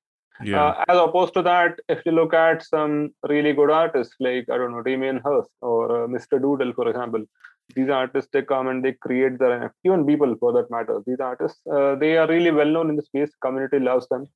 Yeah. 0.44 0.64
Uh, 0.64 0.86
as 0.88 0.98
opposed 0.98 1.34
to 1.34 1.42
that, 1.44 1.80
if 1.90 2.00
you 2.06 2.12
look 2.12 2.34
at 2.34 2.64
some 2.64 3.14
really 3.28 3.54
good 3.54 3.72
artists 3.72 4.16
like 4.20 4.50
I 4.50 4.58
don't 4.58 4.72
know 4.72 4.84
Damien 4.84 5.22
Hirst 5.24 5.50
or 5.62 6.04
uh, 6.04 6.08
Mr. 6.08 6.42
Doodle, 6.42 6.74
for 6.74 6.88
example, 6.90 7.26
these 7.76 7.90
artists 7.90 8.30
they 8.32 8.42
come 8.42 8.68
and 8.68 8.84
they 8.84 8.94
create 8.94 9.38
their 9.40 9.60
NFT. 9.60 9.72
Even 9.86 10.06
people, 10.06 10.36
for 10.40 10.54
that 10.54 10.72
matter, 10.72 11.02
these 11.06 11.20
artists 11.20 11.60
uh, 11.72 11.96
they 11.96 12.18
are 12.18 12.28
really 12.28 12.52
well 12.52 12.70
known 12.70 12.90
in 12.90 12.96
the 12.96 13.02
space. 13.02 13.32
Community 13.42 13.80
loves 13.80 14.08
them, 14.10 14.28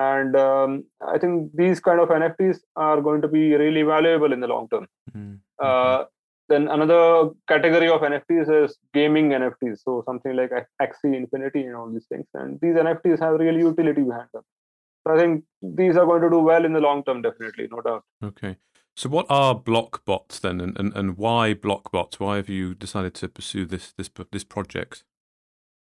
and 0.00 0.36
um, 0.36 0.84
I 1.14 1.18
think 1.18 1.50
these 1.54 1.80
kind 1.80 2.00
of 2.00 2.08
NFTs 2.08 2.58
are 2.76 3.00
going 3.00 3.22
to 3.22 3.28
be 3.28 3.54
really 3.54 3.82
valuable 3.82 4.32
in 4.32 4.40
the 4.40 4.46
long 4.54 4.68
term. 4.68 4.86
Mm-hmm. 5.16 6.02
then 6.48 6.68
another 6.76 7.30
category 7.48 7.88
of 7.88 8.00
NFTs 8.00 8.48
is 8.64 8.76
gaming 8.94 9.30
NFTs. 9.40 9.82
So 9.84 10.02
something 10.06 10.34
like 10.34 10.52
Axie 10.84 11.16
Infinity 11.16 11.62
and 11.66 11.76
all 11.76 11.90
these 11.90 12.06
things. 12.12 12.26
And 12.34 12.58
these 12.60 12.74
NFTs 12.74 13.20
have 13.20 13.38
real 13.44 13.58
utility 13.58 14.02
behind 14.02 14.28
them. 14.34 14.42
So 15.02 15.14
I 15.14 15.18
think 15.18 15.44
these 15.62 15.96
are 15.96 16.06
going 16.06 16.22
to 16.22 16.30
do 16.30 16.40
well 16.40 16.64
in 16.64 16.72
the 16.72 16.80
long 16.80 17.04
term, 17.04 17.22
definitely, 17.22 17.68
no 17.70 17.80
doubt. 17.80 18.04
Okay. 18.22 18.56
So 18.96 19.08
what 19.08 19.26
are 19.30 19.54
block 19.54 20.04
bots 20.04 20.38
then, 20.40 20.60
and, 20.60 20.78
and, 20.78 20.94
and 20.94 21.16
why 21.16 21.54
block 21.54 21.90
bots? 21.90 22.20
Why 22.20 22.36
have 22.36 22.48
you 22.48 22.74
decided 22.74 23.14
to 23.14 23.28
pursue 23.28 23.64
this 23.64 23.92
this 23.92 24.10
this 24.32 24.44
project? 24.44 25.04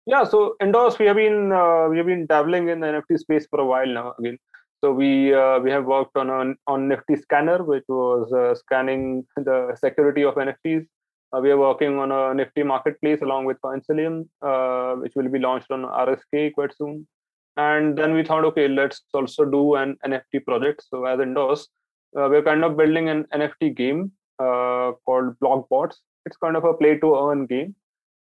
Yeah, 0.07 0.23
so 0.23 0.55
Indorse, 0.63 0.99
we 1.01 1.07
have 1.07 1.17
been 1.17 1.53
uh, 1.53 1.89
we 1.91 1.97
have 1.97 2.07
been 2.07 2.27
dabbling 2.27 2.69
in 2.69 2.81
the 2.81 2.87
NFT 2.87 3.19
space 3.19 3.47
for 3.51 3.61
a 3.61 3.67
while 3.67 3.87
now. 3.87 4.15
Again, 4.21 4.39
so 4.81 4.93
we 4.93 5.35
uh, 5.35 5.59
we 5.59 5.71
have 5.73 5.85
worked 5.85 6.17
on 6.17 6.31
an 6.31 6.57
on 6.69 6.87
Nifty 6.87 7.17
Scanner, 7.17 7.65
which 7.65 7.85
was 7.89 8.33
uh, 8.33 8.55
scanning 8.55 9.27
the 9.37 9.77
security 9.77 10.23
of 10.23 10.37
NFTs. 10.37 10.87
Uh, 11.33 11.41
we 11.41 11.51
are 11.51 11.59
working 11.59 11.99
on 11.99 12.13
a 12.13 12.33
Nifty 12.35 12.63
marketplace 12.63 13.21
along 13.21 13.47
with 13.47 13.61
Coinsilium, 13.61 14.29
uh, 14.43 14.95
which 14.95 15.15
will 15.17 15.29
be 15.29 15.41
launched 15.41 15.73
on 15.73 15.83
RSK 15.83 16.55
quite 16.55 16.73
soon 16.77 17.07
and 17.57 17.97
then 17.97 18.13
we 18.13 18.23
thought 18.23 18.45
okay 18.45 18.69
let's 18.69 19.03
also 19.15 19.45
do 19.45 19.77
an 19.77 19.97
nft 20.07 20.45
project 20.45 20.85
so 20.89 21.05
as 21.07 21.21
Indorse 21.21 21.69
uh, 22.17 22.29
we're 22.31 22.43
kind 22.43 22.65
of 22.65 22.77
building 22.77 23.09
an 23.09 23.25
nft 23.35 23.75
game 23.77 24.13
called 24.39 25.35
blockbots 25.43 25.97
it's 26.27 26.37
kind 26.37 26.57
of 26.57 26.65
a 26.65 26.75
play 26.75 26.99
to 26.99 27.15
earn 27.17 27.47
game 27.47 27.75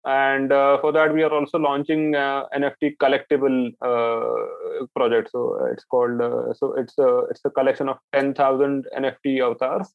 and 0.05 0.51
uh, 0.51 0.79
for 0.81 0.91
that 0.91 1.13
we 1.13 1.23
are 1.23 1.31
also 1.31 1.59
launching 1.59 2.15
uh, 2.15 2.43
nft 2.55 2.97
collectible 2.97 3.71
uh, 3.81 4.85
project 4.95 5.29
so 5.31 5.41
it's 5.71 5.83
called 5.83 6.19
uh, 6.21 6.53
so 6.53 6.73
it's 6.73 6.97
a 6.97 7.19
it's 7.29 7.41
a 7.45 7.49
collection 7.49 7.87
of 7.87 7.97
10000 8.13 8.87
nft 8.97 9.41
avatars 9.41 9.89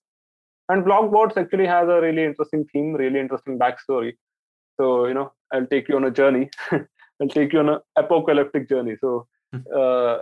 and 0.69 0.85
blockbots 0.85 1.37
actually 1.37 1.67
has 1.67 1.89
a 1.89 2.01
really 2.01 2.25
interesting 2.25 2.65
theme 2.73 2.93
really 2.95 3.19
interesting 3.19 3.59
backstory 3.59 4.13
so 4.79 5.07
you 5.07 5.15
know 5.15 5.33
i'll 5.53 5.67
take 5.67 5.89
you 5.89 5.97
on 5.97 6.05
a 6.05 6.11
journey 6.11 6.49
I'll 7.21 7.29
take 7.29 7.53
you 7.53 7.61
on 7.61 7.69
an 7.69 7.79
apocalyptic 7.97 8.69
journey. 8.69 8.97
So 9.01 9.27
hmm. 9.53 9.61
uh, 9.75 10.19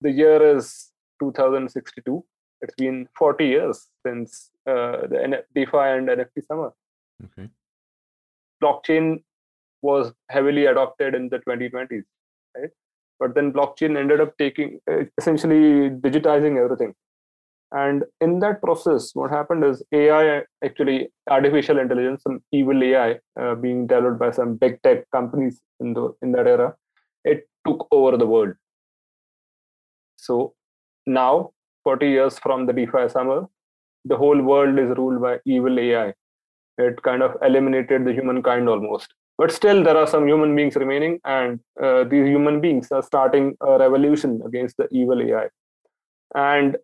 the 0.00 0.10
year 0.10 0.56
is 0.56 0.90
2062. 1.20 2.24
It's 2.62 2.74
been 2.76 3.08
40 3.18 3.46
years 3.46 3.88
since 4.06 4.50
uh, 4.66 5.06
the 5.08 5.44
DeFi 5.54 5.76
and 5.76 6.08
NFT 6.08 6.46
summer. 6.46 6.72
Okay. 7.24 7.48
Blockchain 8.62 9.22
was 9.82 10.12
heavily 10.30 10.66
adopted 10.66 11.14
in 11.14 11.28
the 11.28 11.38
2020s, 11.38 12.02
right? 12.56 12.70
But 13.18 13.34
then 13.34 13.52
blockchain 13.52 13.96
ended 13.98 14.20
up 14.20 14.36
taking 14.38 14.80
uh, 14.90 15.04
essentially 15.18 15.90
digitizing 15.90 16.62
everything. 16.62 16.94
And 17.72 18.04
in 18.20 18.38
that 18.40 18.62
process, 18.62 19.10
what 19.14 19.30
happened 19.30 19.64
is 19.64 19.82
AI, 19.92 20.42
actually 20.64 21.08
artificial 21.28 21.78
intelligence, 21.78 22.22
some 22.22 22.40
evil 22.52 22.82
AI 22.82 23.18
uh, 23.40 23.54
being 23.56 23.86
developed 23.86 24.20
by 24.20 24.30
some 24.30 24.56
big 24.56 24.80
tech 24.82 25.10
companies 25.10 25.60
in 25.80 25.92
the 25.92 26.14
in 26.22 26.32
that 26.32 26.46
era, 26.46 26.74
it 27.24 27.48
took 27.66 27.88
over 27.90 28.16
the 28.16 28.26
world. 28.26 28.54
So 30.16 30.54
now, 31.06 31.52
40 31.84 32.08
years 32.08 32.38
from 32.38 32.66
the 32.66 32.72
DeFi 32.72 33.08
summer, 33.08 33.46
the 34.04 34.16
whole 34.16 34.40
world 34.40 34.78
is 34.78 34.96
ruled 34.96 35.20
by 35.20 35.38
evil 35.44 35.78
AI. 35.78 36.14
It 36.78 37.02
kind 37.02 37.22
of 37.22 37.36
eliminated 37.42 38.04
the 38.04 38.12
humankind 38.12 38.68
almost. 38.68 39.14
But 39.38 39.52
still, 39.52 39.82
there 39.82 39.96
are 39.96 40.06
some 40.06 40.26
human 40.26 40.56
beings 40.56 40.76
remaining, 40.76 41.20
and 41.24 41.60
uh, 41.82 42.04
these 42.04 42.26
human 42.26 42.60
beings 42.60 42.90
are 42.90 43.02
starting 43.02 43.56
a 43.60 43.78
revolution 43.78 44.42
against 44.46 44.76
the 44.78 44.88
evil 44.90 45.20
AI. 45.20 45.48
And 46.34 46.76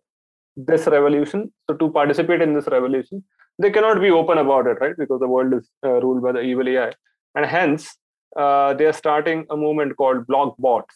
this 0.55 0.87
revolution 0.87 1.51
so 1.67 1.75
to 1.75 1.89
participate 1.89 2.41
in 2.41 2.53
this 2.53 2.67
revolution 2.67 3.23
they 3.59 3.71
cannot 3.71 3.99
be 3.99 4.11
open 4.11 4.37
about 4.37 4.67
it 4.67 4.77
right 4.81 4.95
because 4.97 5.19
the 5.19 5.27
world 5.27 5.53
is 5.53 5.69
uh, 5.85 5.99
ruled 6.01 6.21
by 6.21 6.31
the 6.31 6.41
evil 6.41 6.67
ai 6.69 6.91
and 7.35 7.45
hence 7.45 7.97
uh, 8.37 8.73
they 8.73 8.85
are 8.85 8.93
starting 8.93 9.45
a 9.49 9.57
movement 9.57 9.95
called 9.97 10.25
block 10.27 10.55
bots 10.59 10.95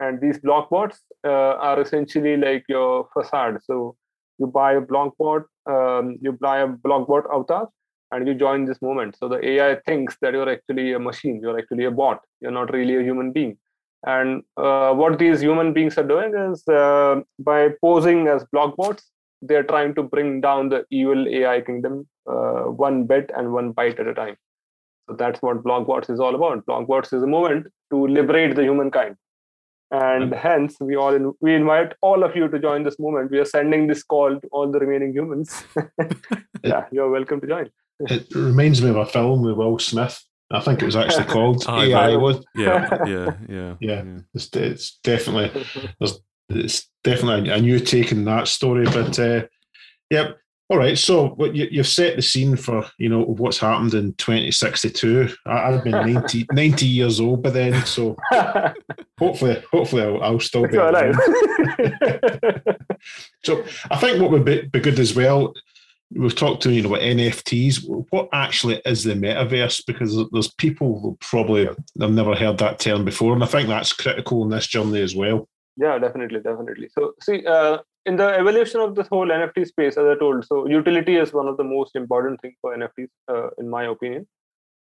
and 0.00 0.20
these 0.20 0.38
block 0.38 0.70
bots 0.70 1.00
uh, 1.24 1.54
are 1.68 1.80
essentially 1.80 2.36
like 2.36 2.64
your 2.68 3.08
facade 3.12 3.58
so 3.64 3.96
you 4.38 4.46
buy 4.46 4.74
a 4.74 4.80
block 4.80 5.14
bot 5.18 5.42
um, 5.66 6.16
you 6.20 6.32
buy 6.32 6.58
a 6.60 6.66
block 6.66 7.08
bot 7.08 7.24
avatar 7.32 7.68
and 8.12 8.26
you 8.26 8.34
join 8.34 8.64
this 8.64 8.80
movement 8.80 9.16
so 9.18 9.28
the 9.28 9.44
ai 9.50 9.74
thinks 9.86 10.16
that 10.20 10.32
you're 10.32 10.48
actually 10.48 10.92
a 10.92 10.98
machine 10.98 11.40
you're 11.42 11.58
actually 11.58 11.84
a 11.84 11.90
bot 11.90 12.20
you're 12.40 12.58
not 12.60 12.72
really 12.72 12.96
a 12.96 13.02
human 13.02 13.32
being 13.32 13.56
and 14.04 14.42
uh, 14.56 14.92
what 14.92 15.18
these 15.18 15.40
human 15.40 15.72
beings 15.72 15.98
are 15.98 16.04
doing 16.04 16.34
is 16.34 16.66
uh, 16.68 17.22
by 17.40 17.70
posing 17.80 18.28
as 18.28 18.44
block 18.52 18.76
bots, 18.76 19.10
they're 19.42 19.64
trying 19.64 19.94
to 19.96 20.02
bring 20.02 20.40
down 20.40 20.68
the 20.68 20.84
evil 20.90 21.26
AI 21.28 21.60
kingdom 21.60 22.06
uh, 22.26 22.62
one 22.62 23.04
bit 23.04 23.30
and 23.36 23.52
one 23.52 23.72
byte 23.72 23.98
at 23.98 24.06
a 24.06 24.14
time. 24.14 24.36
So 25.08 25.16
that's 25.16 25.40
what 25.40 25.62
Blockbots 25.62 26.10
is 26.10 26.18
all 26.18 26.34
about. 26.34 26.66
Blockbots 26.66 27.12
is 27.12 27.22
a 27.22 27.26
movement 27.26 27.66
to 27.90 28.06
liberate 28.08 28.56
the 28.56 28.62
humankind. 28.62 29.16
And 29.92 30.32
mm-hmm. 30.32 30.40
hence, 30.40 30.76
we 30.80 30.96
all 30.96 31.14
in, 31.14 31.32
we 31.40 31.54
invite 31.54 31.92
all 32.00 32.24
of 32.24 32.34
you 32.34 32.48
to 32.48 32.58
join 32.58 32.82
this 32.82 32.98
movement. 32.98 33.30
We 33.30 33.38
are 33.38 33.44
sending 33.44 33.86
this 33.86 34.02
call 34.02 34.40
to 34.40 34.48
all 34.50 34.70
the 34.70 34.80
remaining 34.80 35.12
humans. 35.12 35.62
yeah, 36.64 36.86
you're 36.90 37.10
welcome 37.10 37.40
to 37.40 37.46
join. 37.46 37.70
It 38.00 38.34
reminds 38.34 38.82
me 38.82 38.90
of 38.90 38.96
a 38.96 39.06
film 39.06 39.42
with 39.42 39.56
Will 39.56 39.78
Smith 39.78 40.22
I 40.50 40.60
think 40.60 40.82
it 40.82 40.86
was 40.86 40.96
actually 40.96 41.24
called 41.32 41.64
AI. 41.68 42.16
Was 42.16 42.44
yeah, 42.54 42.88
yeah, 43.06 43.34
yeah, 43.48 43.74
yeah. 43.80 44.04
It's, 44.34 44.48
it's 44.54 44.98
definitely 45.02 45.64
it's 46.48 46.88
definitely 47.02 47.50
a 47.50 47.60
new 47.60 47.80
take 47.80 48.12
in 48.12 48.24
that 48.26 48.48
story. 48.48 48.84
But 48.84 49.18
uh, 49.18 49.46
yep. 50.10 50.38
All 50.68 50.78
right, 50.78 50.98
so 50.98 51.36
you, 51.54 51.68
you've 51.70 51.86
set 51.86 52.16
the 52.16 52.22
scene 52.22 52.56
for 52.56 52.84
you 52.98 53.08
know 53.08 53.22
what's 53.22 53.58
happened 53.58 53.94
in 53.94 54.14
2062. 54.14 55.28
I, 55.46 55.70
have 55.70 55.84
been 55.84 55.92
90, 55.92 56.46
90, 56.52 56.86
years 56.86 57.20
old 57.20 57.44
by 57.44 57.50
then, 57.50 57.86
so 57.86 58.16
hopefully, 59.16 59.62
hopefully 59.70 60.02
I'll, 60.02 60.20
I'll 60.24 60.40
still 60.40 60.66
be 60.66 60.76
alive. 60.76 61.14
so 63.44 63.64
I 63.92 63.96
think 63.96 64.20
what 64.20 64.32
would 64.32 64.44
be, 64.44 64.62
be 64.62 64.80
good 64.80 64.98
as 64.98 65.14
well 65.14 65.54
we've 66.10 66.34
talked 66.34 66.62
to 66.62 66.72
you 66.72 66.82
know 66.82 66.88
about 66.90 67.02
NFTs. 67.02 68.06
What 68.10 68.28
actually 68.32 68.80
is 68.84 69.04
the 69.04 69.14
metaverse? 69.14 69.84
Because 69.86 70.16
there's 70.32 70.52
people 70.54 71.00
who 71.00 71.16
probably 71.20 71.66
have 71.66 71.76
never 71.96 72.34
heard 72.34 72.58
that 72.58 72.78
term 72.78 73.04
before, 73.04 73.34
and 73.34 73.42
I 73.42 73.46
think 73.46 73.68
that's 73.68 73.92
critical 73.92 74.42
in 74.42 74.50
this 74.50 74.66
journey 74.66 75.00
as 75.00 75.14
well. 75.14 75.48
Yeah, 75.76 75.98
definitely, 75.98 76.40
definitely. 76.40 76.88
So, 76.88 77.12
see, 77.20 77.44
uh, 77.44 77.78
in 78.06 78.16
the 78.16 78.28
evolution 78.28 78.80
of 78.80 78.94
this 78.94 79.08
whole 79.08 79.26
NFT 79.26 79.66
space, 79.66 79.96
as 79.98 80.06
I 80.06 80.14
told, 80.18 80.44
so 80.46 80.66
utility 80.66 81.16
is 81.16 81.32
one 81.32 81.48
of 81.48 81.56
the 81.56 81.64
most 81.64 81.96
important 81.96 82.40
things 82.40 82.54
for 82.60 82.76
NFTs, 82.76 83.08
uh, 83.28 83.48
in 83.58 83.68
my 83.68 83.84
opinion. 83.84 84.26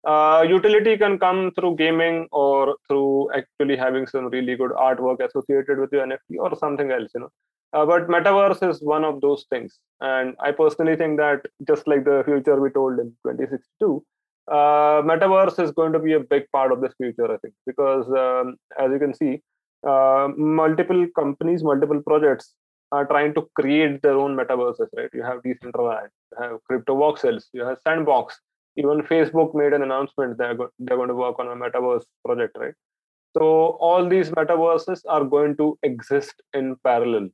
Uh, 0.04 0.45
utility 0.49 0.97
can 0.99 1.16
come 1.19 1.52
through 1.52 1.76
gaming 1.76 2.26
or 2.33 2.76
through 2.88 3.31
actually 3.33 3.76
having 3.76 4.04
some 4.07 4.26
really 4.31 4.57
good 4.57 4.73
artwork 4.73 5.25
associated 5.25 5.78
with 5.78 5.92
your 5.92 6.04
NFT 6.04 6.38
or 6.38 6.57
something 6.57 6.90
else, 6.90 7.12
you 7.14 7.21
know. 7.21 7.31
Uh, 7.73 7.87
but 7.87 8.09
metaverse 8.09 8.69
is 8.69 8.83
one 8.83 9.05
of 9.05 9.21
those 9.21 9.47
things. 9.50 9.79
And 10.00 10.35
I 10.41 10.52
personally 10.52 10.97
think 10.97 11.19
that 11.19 11.47
just 11.67 11.87
like 11.87 12.05
the 12.05 12.23
future 12.25 12.61
we 12.61 12.71
told 12.71 12.99
in 12.99 13.14
2062, 13.26 14.05
uh, 14.50 14.55
metaverse 15.11 15.62
is 15.62 15.71
going 15.71 15.93
to 15.93 15.99
be 15.99 16.12
a 16.14 16.21
big 16.21 16.50
part 16.50 16.73
of 16.73 16.81
this 16.81 16.93
future, 16.99 17.33
I 17.33 17.38
think, 17.38 17.55
because 17.67 18.07
um, 18.11 18.57
as 18.79 18.91
you 18.91 18.99
can 18.99 19.14
see, 19.14 19.41
uh, 19.87 20.29
multiple 20.37 21.07
companies, 21.19 21.62
multiple 21.62 22.02
projects 22.02 22.55
are 22.93 23.07
trying 23.07 23.33
to 23.35 23.49
create 23.59 24.02
their 24.02 24.19
own 24.19 24.37
metaverses, 24.37 24.88
right? 24.97 25.09
You 25.14 25.23
have 25.23 25.43
Decentraland, 25.43 26.09
you 26.33 26.43
have 26.43 26.59
Crypto 26.64 26.95
Voxels, 26.97 27.45
you 27.52 27.64
have 27.64 27.79
Sandbox. 27.87 28.38
Even 28.76 29.02
Facebook 29.02 29.55
made 29.55 29.73
an 29.73 29.83
announcement 29.83 30.38
they're, 30.38 30.55
go- 30.55 30.71
they're 30.79 30.97
going 30.97 31.09
to 31.09 31.14
work 31.14 31.38
on 31.38 31.47
a 31.49 31.57
metaverse 31.57 32.05
project, 32.25 32.57
right? 32.59 32.75
So 33.37 33.79
all 33.81 34.07
these 34.09 34.31
metaverses 34.31 35.00
are 35.09 35.25
going 35.25 35.57
to 35.57 35.79
exist 35.83 36.43
in 36.52 36.76
parallel 36.85 37.31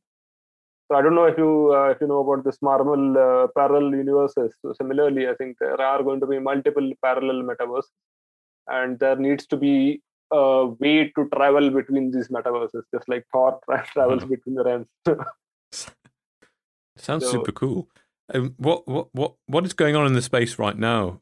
so 0.89 0.97
I 0.97 1.03
don't 1.03 1.15
know 1.15 1.27
if 1.27 1.37
you 1.37 1.75
uh, 1.75 1.91
if 1.91 2.01
you 2.01 2.07
know 2.07 2.21
about 2.21 2.45
this 2.45 2.59
Marvel 2.63 3.19
uh, 3.19 3.47
parallel 3.55 3.95
universes. 3.95 4.55
So 4.63 4.73
similarly, 4.73 5.29
I 5.29 5.35
think 5.35 5.59
there 5.61 5.81
are 5.81 6.03
going 6.03 6.21
to 6.21 6.27
be 6.27 6.39
multiple 6.39 6.91
parallel 7.03 7.43
metaverses, 7.43 7.91
and 8.67 8.99
there 8.99 9.17
needs 9.17 9.47
to 9.49 9.57
be 9.57 10.01
a 10.33 10.67
way 10.67 11.13
to 11.15 11.29
travel 11.35 11.71
between 11.71 12.11
these 12.11 12.29
metaverses, 12.29 12.83
just 12.95 13.09
like 13.09 13.27
Thor 13.33 13.61
travels 13.93 14.23
mm-hmm. 14.23 14.31
between 14.31 14.55
the 14.55 14.65
realms. 14.65 14.87
Sounds 16.97 17.25
so, 17.25 17.31
super 17.31 17.53
cool. 17.53 17.89
Um, 18.33 18.55
what 18.57 18.89
what 18.89 19.09
what 19.13 19.35
what 19.47 19.67
is 19.67 19.75
going 19.75 19.95
on 19.95 20.07
in 20.07 20.15
the 20.15 20.23
space 20.23 20.59
right 20.59 20.77
now, 20.77 21.21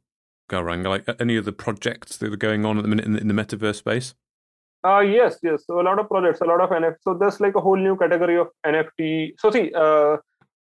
Gaurang? 0.49 0.87
Like 0.87 1.21
any 1.21 1.37
of 1.37 1.45
the 1.45 1.53
projects 1.53 2.17
that 2.19 2.33
are 2.33 2.37
going 2.37 2.65
on 2.65 2.79
at 2.79 2.83
the 2.83 2.89
minute 2.89 3.05
in 3.05 3.15
the, 3.15 3.21
in 3.21 3.29
the 3.29 3.35
metaverse 3.35 3.77
space? 3.77 4.15
Uh, 4.87 5.01
yes, 5.01 5.39
yes. 5.43 5.65
So 5.67 5.81
a 5.81 5.85
lot 5.89 5.99
of 5.99 6.09
projects, 6.09 6.41
a 6.41 6.45
lot 6.45 6.61
of 6.61 6.71
NFT. 6.71 6.97
So 7.03 7.15
there's 7.15 7.41
like 7.41 7.57
a 7.57 7.61
whole 7.61 7.77
new 7.77 7.97
category 7.97 8.39
of 8.39 8.49
NFT. 8.65 9.33
So 9.39 9.51
see, 9.51 9.73
uh, 9.75 10.17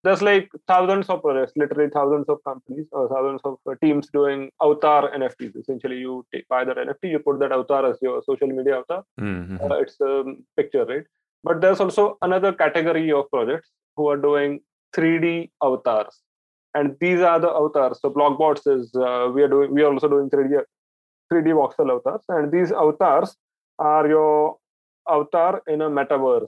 there's 0.03 0.21
like 0.21 0.49
thousands 0.67 1.09
of 1.09 1.21
projects, 1.21 1.53
literally 1.55 1.89
thousands 1.89 2.27
of 2.29 2.37
companies 2.45 2.87
or 2.91 3.07
thousands 3.09 3.41
of 3.43 3.57
uh, 3.69 3.75
teams 3.81 4.09
doing 4.13 4.49
avatar 4.61 5.11
NFTs. 5.11 5.57
Essentially, 5.57 5.97
you 5.97 6.25
take 6.33 6.47
buy 6.47 6.63
that 6.63 6.77
NFT, 6.77 7.11
you 7.11 7.19
put 7.19 7.39
that 7.39 7.51
avatar 7.51 7.89
as 7.89 7.97
your 8.01 8.21
social 8.25 8.47
media 8.47 8.77
avatar. 8.77 9.03
Mm-hmm. 9.19 9.57
Uh, 9.61 9.75
it's 9.75 9.99
a 10.01 10.23
picture, 10.57 10.85
right? 10.85 11.03
But 11.43 11.61
there's 11.61 11.79
also 11.79 12.17
another 12.21 12.53
category 12.53 13.11
of 13.11 13.29
projects 13.29 13.69
who 13.95 14.07
are 14.09 14.17
doing 14.17 14.59
3D 14.95 15.51
avatars, 15.61 16.19
and 16.73 16.95
these 16.99 17.21
are 17.21 17.39
the 17.39 17.49
avatars. 17.49 17.99
So 18.01 18.09
Blockbots 18.09 18.67
is 18.67 18.93
uh, 18.95 19.31
we 19.33 19.41
are 19.41 19.49
doing 19.49 19.73
we 19.73 19.83
are 19.83 19.93
also 19.93 20.09
doing 20.09 20.29
3D 20.29 20.61
3D 21.31 21.47
voxel 21.61 21.91
avatars, 21.91 22.23
and 22.29 22.51
these 22.51 22.71
avatars 22.71 23.35
are 23.79 24.07
your 24.07 24.57
avatar 25.09 25.61
in 25.67 25.81
a 25.81 25.89
metaverse, 25.89 26.47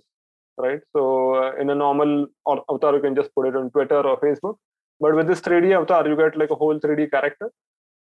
right? 0.57 0.81
So 0.93 1.35
uh, 1.35 1.55
in 1.59 1.69
a 1.69 1.75
normal 1.75 2.27
avatar, 2.47 2.95
you 2.95 3.01
can 3.01 3.15
just 3.15 3.33
put 3.35 3.47
it 3.47 3.55
on 3.55 3.69
Twitter 3.71 3.99
or 3.99 4.19
Facebook. 4.19 4.55
But 4.99 5.15
with 5.15 5.27
this 5.27 5.41
3D 5.41 5.75
avatar, 5.75 6.07
you 6.07 6.15
get 6.15 6.38
like 6.38 6.51
a 6.51 6.55
whole 6.55 6.79
3D 6.79 7.11
character, 7.11 7.51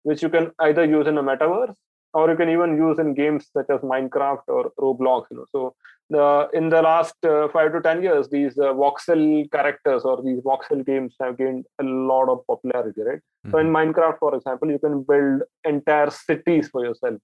which 0.03 0.23
you 0.23 0.29
can 0.29 0.53
either 0.61 0.85
use 0.85 1.07
in 1.07 1.19
a 1.19 1.23
metaverse 1.23 1.75
or 2.13 2.31
you 2.31 2.37
can 2.37 2.49
even 2.49 2.77
use 2.77 2.99
in 2.99 3.15
games 3.15 3.49
such 3.53 3.67
as 3.69 3.81
Minecraft 3.81 4.43
or 4.47 4.73
Roblox. 4.79 5.25
You 5.31 5.39
know, 5.39 5.47
so 5.51 5.75
the 6.11 6.49
in 6.53 6.69
the 6.69 6.81
last 6.81 7.15
uh, 7.25 7.49
five 7.49 7.73
to 7.73 7.81
ten 7.81 8.03
years, 8.03 8.29
these 8.29 8.57
uh, 8.59 8.73
voxel 8.73 9.51
characters 9.51 10.05
or 10.05 10.23
these 10.23 10.39
voxel 10.41 10.87
games 10.87 11.17
have 11.21 11.37
gained 11.37 11.67
a 11.81 11.85
lot 11.85 12.29
of 12.29 12.47
popularity, 12.47 13.03
right? 13.03 13.19
Mm-hmm. 13.19 13.51
So 13.51 13.59
in 13.59 13.67
mm-hmm. 13.67 13.77
Minecraft, 13.77 14.19
for 14.21 14.35
example, 14.37 14.71
you 14.71 14.79
can 14.79 15.03
build 15.03 15.43
entire 15.65 16.11
cities 16.11 16.69
for 16.69 16.85
yourself 16.85 17.21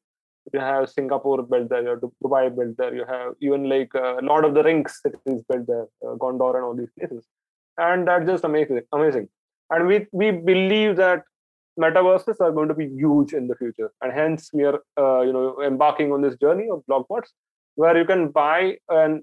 you 0.53 0.61
have 0.61 0.91
Singapore 0.91 1.43
built 1.43 1.69
there, 1.71 1.83
you 1.83 1.89
have 1.89 2.01
Dubai 2.01 2.55
built 2.55 2.77
there, 2.77 2.95
you 2.95 3.05
have 3.07 3.35
even 3.41 3.69
like 3.69 3.95
uh, 3.95 4.19
a 4.19 4.23
lot 4.23 4.45
of 4.45 4.55
the 4.55 4.63
Rings 4.63 5.01
cities 5.03 5.43
built 5.49 5.67
there, 5.67 5.87
uh, 6.05 6.15
Gondor 6.17 6.55
and 6.57 6.65
all 6.65 6.75
these 6.75 6.91
places, 6.99 7.27
and 7.79 8.07
that's 8.07 8.27
just 8.27 8.45
amazing, 8.45 8.81
amazing. 8.93 9.29
And 9.71 9.87
we 9.87 10.07
we 10.13 10.31
believe 10.31 10.97
that 10.97 11.23
metaverses 11.79 12.41
are 12.41 12.53
going 12.53 12.69
to 12.69 12.75
be 12.75 12.89
huge 12.89 13.33
in 13.33 13.49
the 13.49 13.57
future, 13.57 13.91
and 14.03 14.13
hence 14.13 14.51
we 14.53 14.65
are 14.65 14.81
uh, 14.99 15.21
you 15.23 15.33
know 15.33 15.63
embarking 15.63 16.13
on 16.13 16.23
this 16.23 16.37
journey 16.37 16.69
of 16.71 16.83
Blockbots, 16.91 17.31
where 17.77 17.97
you 17.97 18.05
can 18.05 18.29
buy 18.29 18.77
an 18.89 19.23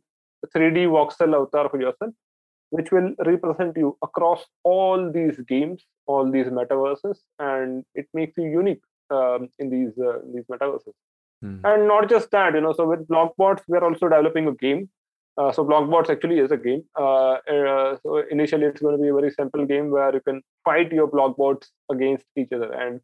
3D 0.55 0.87
voxel 0.87 1.35
avatar 1.35 1.69
for 1.69 1.81
yourself, 1.81 2.13
which 2.69 2.91
will 2.91 3.13
represent 3.25 3.75
you 3.75 3.97
across 4.03 4.45
all 4.63 5.11
these 5.11 5.39
games, 5.47 5.85
all 6.05 6.29
these 6.31 6.47
metaverses, 6.47 7.17
and 7.39 7.83
it 7.95 8.07
makes 8.13 8.33
you 8.37 8.45
unique 8.45 8.81
um, 9.09 9.49
in 9.59 9.69
these 9.69 9.97
uh, 9.99 10.19
these 10.33 10.43
metaverses. 10.51 10.93
Mm. 11.43 11.61
And 11.63 11.87
not 11.87 12.09
just 12.09 12.31
that, 12.31 12.53
you 12.55 12.61
know, 12.61 12.73
so 12.73 12.87
with 12.87 13.07
Blockbots, 13.07 13.61
we're 13.67 13.83
also 13.83 14.09
developing 14.09 14.47
a 14.47 14.53
game. 14.53 14.89
Uh, 15.37 15.51
so 15.51 15.63
Blockbots 15.63 16.09
actually 16.09 16.39
is 16.39 16.51
a 16.51 16.57
game. 16.57 16.83
Uh, 16.97 17.33
uh, 17.33 17.97
so 18.01 18.23
initially, 18.31 18.65
it's 18.65 18.81
going 18.81 18.97
to 18.97 19.01
be 19.01 19.09
a 19.09 19.13
very 19.13 19.31
simple 19.31 19.65
game 19.65 19.91
where 19.91 20.11
you 20.13 20.21
can 20.21 20.41
fight 20.65 20.91
your 20.91 21.07
Blockbots 21.07 21.67
against 21.91 22.25
each 22.35 22.51
other. 22.51 22.73
And 22.73 22.99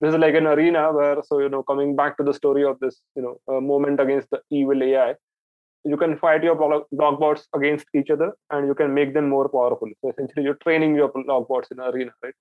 this 0.00 0.12
is 0.12 0.20
like 0.20 0.34
an 0.34 0.46
arena 0.46 0.92
where, 0.92 1.22
so 1.24 1.38
you 1.38 1.48
know, 1.48 1.62
coming 1.62 1.96
back 1.96 2.18
to 2.18 2.24
the 2.24 2.34
story 2.34 2.62
of 2.62 2.78
this, 2.80 3.00
you 3.16 3.22
know, 3.22 3.60
moment 3.60 4.00
against 4.00 4.28
the 4.30 4.40
evil 4.50 4.82
AI, 4.82 5.14
you 5.84 5.96
can 5.96 6.18
fight 6.18 6.44
your 6.44 6.56
Blockbots 6.56 7.44
against 7.54 7.86
each 7.94 8.10
other, 8.10 8.32
and 8.50 8.66
you 8.66 8.74
can 8.74 8.92
make 8.92 9.14
them 9.14 9.30
more 9.30 9.48
powerful. 9.48 9.88
So 10.02 10.10
essentially, 10.10 10.44
you're 10.44 10.58
training 10.62 10.94
your 10.94 11.10
Blockbots 11.10 11.70
in 11.70 11.80
arena, 11.80 12.12
right? 12.22 12.34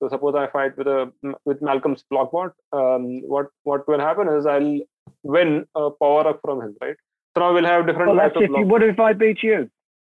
So 0.00 0.08
suppose 0.08 0.34
I 0.34 0.46
fight 0.48 0.76
with 0.78 0.86
a 0.86 1.12
with 1.44 1.60
Malcolm's 1.60 2.04
Blockbot. 2.12 2.52
Um, 2.72 3.20
what 3.28 3.46
what 3.62 3.86
will 3.86 4.00
happen 4.00 4.28
is 4.28 4.46
I'll 4.46 4.80
win 5.22 5.64
a 5.74 5.90
power 5.90 6.28
up 6.28 6.40
from 6.44 6.62
him, 6.62 6.76
right? 6.80 6.96
So 7.34 7.40
now 7.40 7.52
we'll 7.52 7.64
have 7.64 7.86
different. 7.86 8.08
Well, 8.08 8.16
that's 8.16 8.36
if 8.36 8.50
you, 8.50 8.66
what 8.66 8.82
if 8.82 9.00
I 9.00 9.12
beat 9.12 9.42
you? 9.42 9.70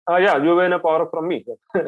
Uh, 0.09 0.17
yeah, 0.17 0.41
you 0.43 0.55
win 0.55 0.73
a 0.73 0.79
power 0.79 1.03
up 1.03 1.11
from 1.11 1.27
me. 1.27 1.45
so 1.75 1.81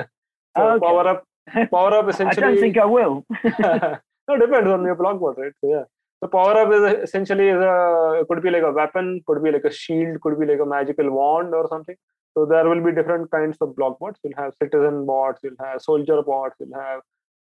okay. 0.57 0.85
power 0.85 1.07
up, 1.07 1.23
power 1.71 1.93
up 1.93 2.09
essentially. 2.09 2.43
I 2.43 2.49
don't 2.49 2.59
think 2.59 2.77
I 2.77 2.85
will. 2.85 3.25
no, 3.43 4.37
depends 4.39 4.69
on 4.69 4.83
your 4.83 4.95
Blockbot, 4.95 5.37
right? 5.37 5.51
So 5.61 5.69
yeah. 5.69 5.83
So 6.21 6.27
power 6.29 6.57
up 6.57 6.73
is 6.73 7.03
essentially 7.03 7.49
is 7.49 7.57
a 7.57 8.23
could 8.27 8.41
be 8.41 8.49
like 8.49 8.63
a 8.63 8.71
weapon, 8.71 9.21
could 9.27 9.43
be 9.43 9.51
like 9.51 9.65
a 9.65 9.71
shield, 9.71 10.21
could 10.21 10.39
be 10.39 10.45
like 10.45 10.59
a 10.59 10.65
magical 10.65 11.11
wand 11.11 11.53
or 11.53 11.67
something. 11.69 11.95
So 12.33 12.45
there 12.45 12.67
will 12.67 12.83
be 12.83 12.91
different 12.91 13.29
kinds 13.31 13.57
of 13.61 13.69
Blockbots. 13.69 14.17
You'll 14.23 14.37
have 14.37 14.53
citizen 14.61 15.05
bots, 15.05 15.41
you'll 15.43 15.61
have 15.63 15.81
soldier 15.81 16.21
bots, 16.23 16.55
you'll 16.59 16.79
have 16.79 17.01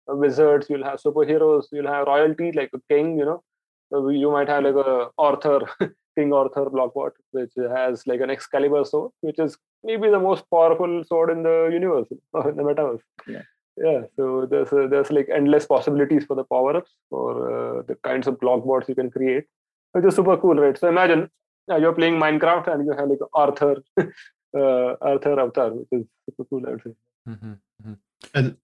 wizards, 0.06 0.66
you'll 0.68 0.84
have 0.84 1.00
superheroes, 1.00 1.64
you'll 1.72 1.86
have 1.86 2.06
royalty 2.06 2.52
like 2.52 2.70
a 2.74 2.80
king, 2.92 3.18
you 3.18 3.24
know. 3.24 3.42
So 3.92 4.08
you 4.08 4.30
might 4.30 4.48
have 4.48 4.64
like 4.64 4.74
a 4.74 5.08
Arthur, 5.18 5.60
King 6.16 6.32
Arthur 6.32 6.66
blockbot, 6.66 7.10
which 7.32 7.52
has 7.56 8.06
like 8.06 8.20
an 8.20 8.30
Excalibur 8.30 8.84
sword, 8.84 9.12
which 9.20 9.38
is 9.38 9.56
maybe 9.84 10.08
the 10.08 10.18
most 10.18 10.44
powerful 10.50 11.04
sword 11.04 11.30
in 11.30 11.42
the 11.42 11.70
universe 11.72 12.08
or 12.32 12.48
in 12.48 12.56
the 12.56 12.62
metaverse. 12.62 13.00
Yeah. 13.26 13.42
Yeah, 13.78 14.02
so 14.16 14.46
there's 14.50 14.70
uh, 14.70 14.86
there's 14.86 15.10
like 15.10 15.30
endless 15.34 15.64
possibilities 15.64 16.26
for 16.26 16.36
the 16.36 16.44
power 16.44 16.76
ups 16.76 16.90
for 17.08 17.30
uh, 17.78 17.82
the 17.88 17.94
kinds 18.04 18.26
of 18.26 18.38
blockbots 18.38 18.86
you 18.86 18.94
can 18.94 19.10
create, 19.10 19.44
which 19.92 20.04
is 20.04 20.14
super 20.14 20.36
cool, 20.36 20.56
right? 20.56 20.76
So 20.76 20.88
imagine 20.88 21.30
uh, 21.70 21.76
you're 21.76 21.94
playing 21.94 22.20
Minecraft 22.20 22.68
and 22.68 22.84
you 22.84 22.92
have 22.92 23.08
like 23.08 23.20
Arthur, 23.32 23.82
uh, 23.98 24.94
Arthur 25.00 25.40
avatar, 25.40 25.70
which 25.70 25.88
is 25.90 26.04
super 26.26 26.44
cool, 26.50 26.66
I 26.66 26.70
would 26.72 26.82
say. 26.82 26.94
Mm-hmm, 27.26 27.52
mm-hmm. 27.52 27.92
And 28.34 28.56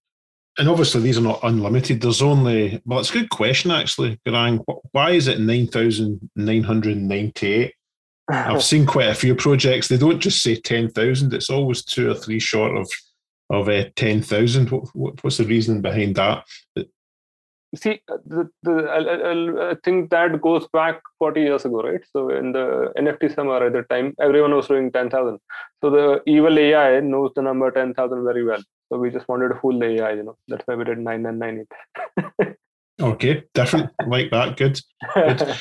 and 0.59 0.69
obviously 0.69 1.01
these 1.01 1.19
are 1.19 1.23
not 1.23 1.41
unlimited. 1.43 2.01
There's 2.01 2.23
only 2.23 2.83
well, 2.85 3.01
it's 3.01 3.11
a 3.11 3.15
good 3.15 3.31
question 3.31 3.71
actually, 3.71 4.19
Gaurang. 4.27 4.65
Why 4.93 5.13
is 5.13 5.29
it 5.29 5.41
nine 5.41 5.69
thousand 5.69 6.29
nine 6.37 6.65
hundred 6.65 6.97
ninety-eight? 6.97 7.75
I've 8.31 8.63
seen 8.63 8.85
quite 8.85 9.09
a 9.09 9.15
few 9.15 9.35
projects. 9.35 9.89
They 9.89 9.97
don't 9.97 10.21
just 10.21 10.43
say 10.43 10.57
ten 10.57 10.91
thousand. 10.91 11.33
It's 11.33 11.51
always 11.51 11.85
two 11.85 12.11
or 12.11 12.15
three 12.15 12.41
short 12.41 12.77
of 12.77 12.91
of 13.51 13.69
uh, 13.69 13.85
ten 13.97 14.21
thousand. 14.23 14.71
What, 14.71 14.89
what, 14.95 15.25
what's 15.25 15.39
the 15.39 15.45
reasoning 15.45 15.81
behind 15.81 16.17
that? 16.17 16.45
see, 17.75 18.01
uh, 18.11 18.17
the, 18.27 18.49
the, 18.63 18.73
I, 18.73 19.73
I, 19.73 19.75
think 19.85 20.11
that 20.11 20.41
goes 20.41 20.67
back 20.73 21.01
40 21.19 21.41
years 21.41 21.65
ago, 21.65 21.83
right? 21.83 22.01
So 22.13 22.31
in 22.31 22.53
the 22.53 22.93
NFT 22.99 23.35
summer 23.35 23.65
at 23.67 23.73
the 23.73 23.83
time, 23.83 24.15
everyone 24.21 24.55
was 24.55 24.69
doing 24.69 24.91
10,000. 24.91 25.39
So 25.83 25.91
the 25.91 26.23
evil 26.27 26.59
AI 26.59 27.01
knows 27.01 27.33
the 27.35 27.43
number 27.43 27.71
10,000 27.71 28.25
very 28.25 28.45
well. 28.45 28.63
So 28.89 28.99
we 28.99 29.11
just 29.11 29.29
wanted 29.29 29.49
to 29.49 29.61
fool 29.61 29.79
the 29.79 30.01
AI, 30.01 30.13
you 30.15 30.23
know. 30.23 30.37
That's 30.49 30.63
why 30.67 30.75
we 30.75 30.85
did 30.85 30.99
9998. 30.99 32.57
okay, 33.01 33.43
different 33.55 33.91
like 34.07 34.31
that. 34.31 34.57
Good. 34.57 34.81
Good. 35.15 35.57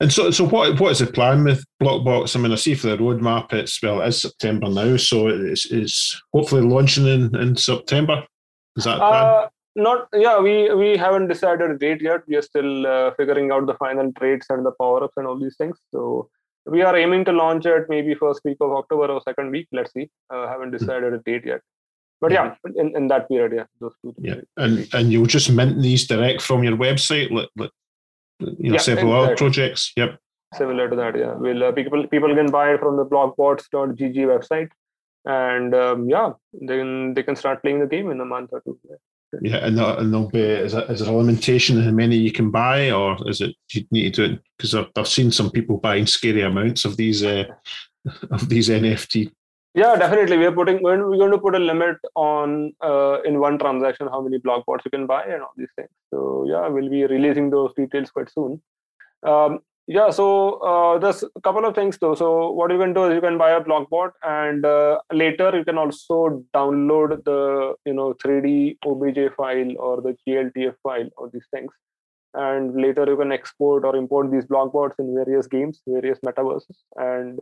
And 0.00 0.10
so, 0.10 0.30
so 0.30 0.46
what 0.46 0.80
what 0.80 0.92
is 0.92 1.00
the 1.00 1.06
plan 1.06 1.44
with 1.44 1.62
Blockbots? 1.82 2.34
I 2.34 2.40
mean, 2.40 2.52
I 2.52 2.54
see 2.54 2.74
for 2.74 2.88
the 2.88 2.96
roadmap, 2.96 3.52
it's 3.52 3.82
well, 3.82 4.00
it 4.00 4.08
is 4.08 4.22
September 4.22 4.70
now, 4.70 4.96
so 4.96 5.28
it's, 5.28 5.70
it's 5.70 6.20
hopefully 6.32 6.62
launching 6.62 7.06
in, 7.06 7.36
in 7.36 7.54
September. 7.54 8.24
Is 8.76 8.84
that 8.84 8.98
uh, 8.98 9.48
not? 9.76 10.08
Yeah, 10.14 10.40
we 10.40 10.72
we 10.72 10.96
haven't 10.96 11.28
decided 11.28 11.70
a 11.70 11.76
date 11.76 12.00
yet. 12.00 12.22
We 12.26 12.36
are 12.36 12.42
still 12.42 12.86
uh, 12.86 13.10
figuring 13.18 13.50
out 13.52 13.66
the 13.66 13.74
final 13.74 14.10
traits 14.12 14.46
and 14.48 14.64
the 14.64 14.72
power 14.72 15.04
ups 15.04 15.18
and 15.18 15.26
all 15.26 15.38
these 15.38 15.56
things. 15.58 15.76
So 15.92 16.30
we 16.64 16.80
are 16.80 16.96
aiming 16.96 17.26
to 17.26 17.32
launch 17.32 17.66
it 17.66 17.84
maybe 17.90 18.14
first 18.14 18.40
week 18.44 18.58
of 18.62 18.72
October 18.72 19.12
or 19.12 19.20
second 19.20 19.50
week. 19.50 19.68
Let's 19.70 19.92
see. 19.92 20.08
Uh, 20.30 20.48
haven't 20.48 20.70
decided 20.70 21.12
a 21.12 21.18
date 21.18 21.44
yet. 21.44 21.60
But 22.20 22.32
yeah, 22.32 22.54
in, 22.76 22.94
in 22.94 23.08
that 23.08 23.28
period, 23.28 23.52
yeah, 23.54 23.64
those 23.80 23.94
two. 24.02 24.14
Yeah, 24.18 24.40
and 24.58 24.86
and 24.92 25.10
you'll 25.10 25.26
just 25.26 25.50
mint 25.50 25.80
these 25.80 26.06
direct 26.06 26.42
from 26.42 26.62
your 26.62 26.76
website, 26.76 27.30
like, 27.30 27.48
like 27.56 27.70
you 28.40 28.70
know, 28.70 28.74
yeah, 28.74 28.80
several 28.80 29.12
other 29.14 29.36
projects. 29.36 29.92
Yep. 29.96 30.18
Similar 30.54 30.90
to 30.90 30.96
that, 30.96 31.16
yeah. 31.16 31.34
Will 31.34 31.64
uh, 31.64 31.72
people 31.72 32.06
people 32.08 32.34
can 32.34 32.50
buy 32.50 32.74
it 32.74 32.80
from 32.80 32.96
the 32.96 33.06
blockbots.gg 33.06 34.16
website, 34.16 34.68
and 35.24 35.74
um, 35.74 36.08
yeah, 36.10 36.32
then 36.52 37.14
they 37.14 37.22
can 37.22 37.36
start 37.36 37.62
playing 37.62 37.80
the 37.80 37.86
game 37.86 38.10
in 38.10 38.20
a 38.20 38.24
month 38.24 38.50
or 38.52 38.60
two. 38.60 38.78
Yeah, 38.84 38.96
yeah 39.40 39.56
and, 39.66 39.78
there, 39.78 39.98
and 39.98 40.12
there'll 40.12 40.28
be 40.28 40.40
is, 40.40 40.72
there, 40.72 40.90
is 40.90 41.00
there 41.00 41.08
a 41.08 41.16
limitation 41.16 41.78
in 41.78 41.84
how 41.84 41.90
many 41.90 42.16
you 42.16 42.32
can 42.32 42.50
buy, 42.50 42.90
or 42.90 43.16
is 43.26 43.40
it 43.40 43.54
you 43.72 43.86
need 43.90 44.12
to 44.14 44.28
do 44.28 44.34
it? 44.34 44.40
Because 44.58 44.74
I've, 44.74 44.88
I've 44.96 45.08
seen 45.08 45.30
some 45.30 45.50
people 45.50 45.78
buying 45.78 46.06
scary 46.06 46.42
amounts 46.42 46.84
of 46.84 46.98
these 46.98 47.24
uh, 47.24 47.44
of 48.30 48.48
these 48.48 48.68
NFT 48.68 49.30
yeah, 49.74 49.94
definitely. 49.96 50.36
We 50.36 50.46
are 50.46 50.52
putting 50.52 50.82
we're 50.82 50.96
going 50.96 51.30
to 51.30 51.38
put 51.38 51.54
a 51.54 51.58
limit 51.58 51.96
on 52.14 52.72
uh, 52.80 53.18
in 53.24 53.38
one 53.38 53.58
transaction 53.58 54.08
how 54.08 54.20
many 54.20 54.38
block 54.38 54.66
bots 54.66 54.84
you 54.84 54.90
can 54.90 55.06
buy 55.06 55.24
and 55.24 55.42
all 55.42 55.52
these 55.56 55.70
things. 55.76 55.90
So 56.12 56.44
yeah, 56.48 56.66
we'll 56.66 56.90
be 56.90 57.06
releasing 57.06 57.50
those 57.50 57.72
details 57.74 58.10
quite 58.10 58.30
soon. 58.30 58.60
Um, 59.22 59.60
yeah, 59.86 60.10
so 60.10 60.58
uh, 60.60 60.98
there's 60.98 61.22
a 61.22 61.40
couple 61.40 61.64
of 61.64 61.74
things 61.74 61.98
though. 61.98 62.14
So 62.14 62.50
what 62.50 62.70
you 62.70 62.78
can 62.78 62.92
do 62.92 63.04
is 63.06 63.14
you 63.14 63.20
can 63.20 63.38
buy 63.38 63.50
a 63.50 63.60
bot, 63.60 64.12
and 64.22 64.64
uh, 64.64 64.98
later 65.12 65.56
you 65.56 65.64
can 65.64 65.78
also 65.78 66.44
download 66.54 67.24
the 67.24 67.74
you 67.84 67.92
know 67.92 68.14
3D 68.14 68.78
OBJ 68.84 69.34
file 69.36 69.72
or 69.78 70.00
the 70.00 70.16
GLTF 70.26 70.74
file 70.82 71.08
or 71.16 71.30
these 71.32 71.46
things. 71.52 71.72
And 72.34 72.76
later 72.80 73.04
you 73.06 73.16
can 73.16 73.32
export 73.32 73.84
or 73.84 73.96
import 73.96 74.30
these 74.30 74.46
bots 74.46 74.96
in 75.00 75.14
various 75.14 75.48
games, 75.48 75.80
various 75.86 76.18
metaverses, 76.24 76.76
and 76.96 77.40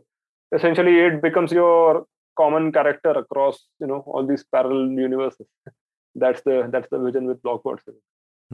essentially 0.51 0.99
it 0.99 1.21
becomes 1.21 1.51
your 1.51 2.07
common 2.41 2.71
character 2.71 3.11
across 3.23 3.57
you 3.81 3.87
know 3.87 4.01
all 4.13 4.25
these 4.31 4.45
parallel 4.55 4.91
universes 5.07 5.47
that's 6.23 6.41
the 6.41 6.67
that's 6.73 6.89
the 6.91 6.99
vision 6.99 7.25
with 7.29 7.41
blockbots 7.43 7.83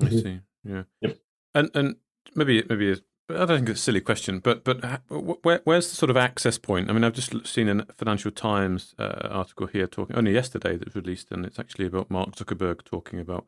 i 0.01 0.09
see 0.09 0.39
yeah 0.63 0.83
yep. 1.01 1.17
and 1.53 1.69
and 1.73 1.95
maybe 2.35 2.63
maybe 2.69 2.95
I 3.27 3.45
don't 3.45 3.47
think 3.57 3.69
it's 3.69 3.79
a 3.79 3.83
silly 3.83 4.01
question, 4.01 4.39
but 4.39 4.63
but 4.63 5.01
where, 5.09 5.59
where's 5.63 5.89
the 5.89 5.95
sort 5.95 6.11
of 6.11 6.17
access 6.17 6.59
point? 6.59 6.89
I 6.89 6.93
mean, 6.93 7.03
I've 7.03 7.13
just 7.13 7.47
seen 7.47 7.67
a 7.67 7.85
Financial 7.95 8.29
Times 8.29 8.93
uh, 8.99 9.27
article 9.31 9.65
here 9.65 9.87
talking 9.87 10.15
only 10.15 10.31
yesterday 10.31 10.77
that 10.77 10.85
was 10.85 10.95
released, 10.95 11.31
and 11.31 11.43
it's 11.43 11.57
actually 11.57 11.87
about 11.87 12.11
Mark 12.11 12.35
Zuckerberg 12.35 12.83
talking 12.83 13.19
about 13.19 13.47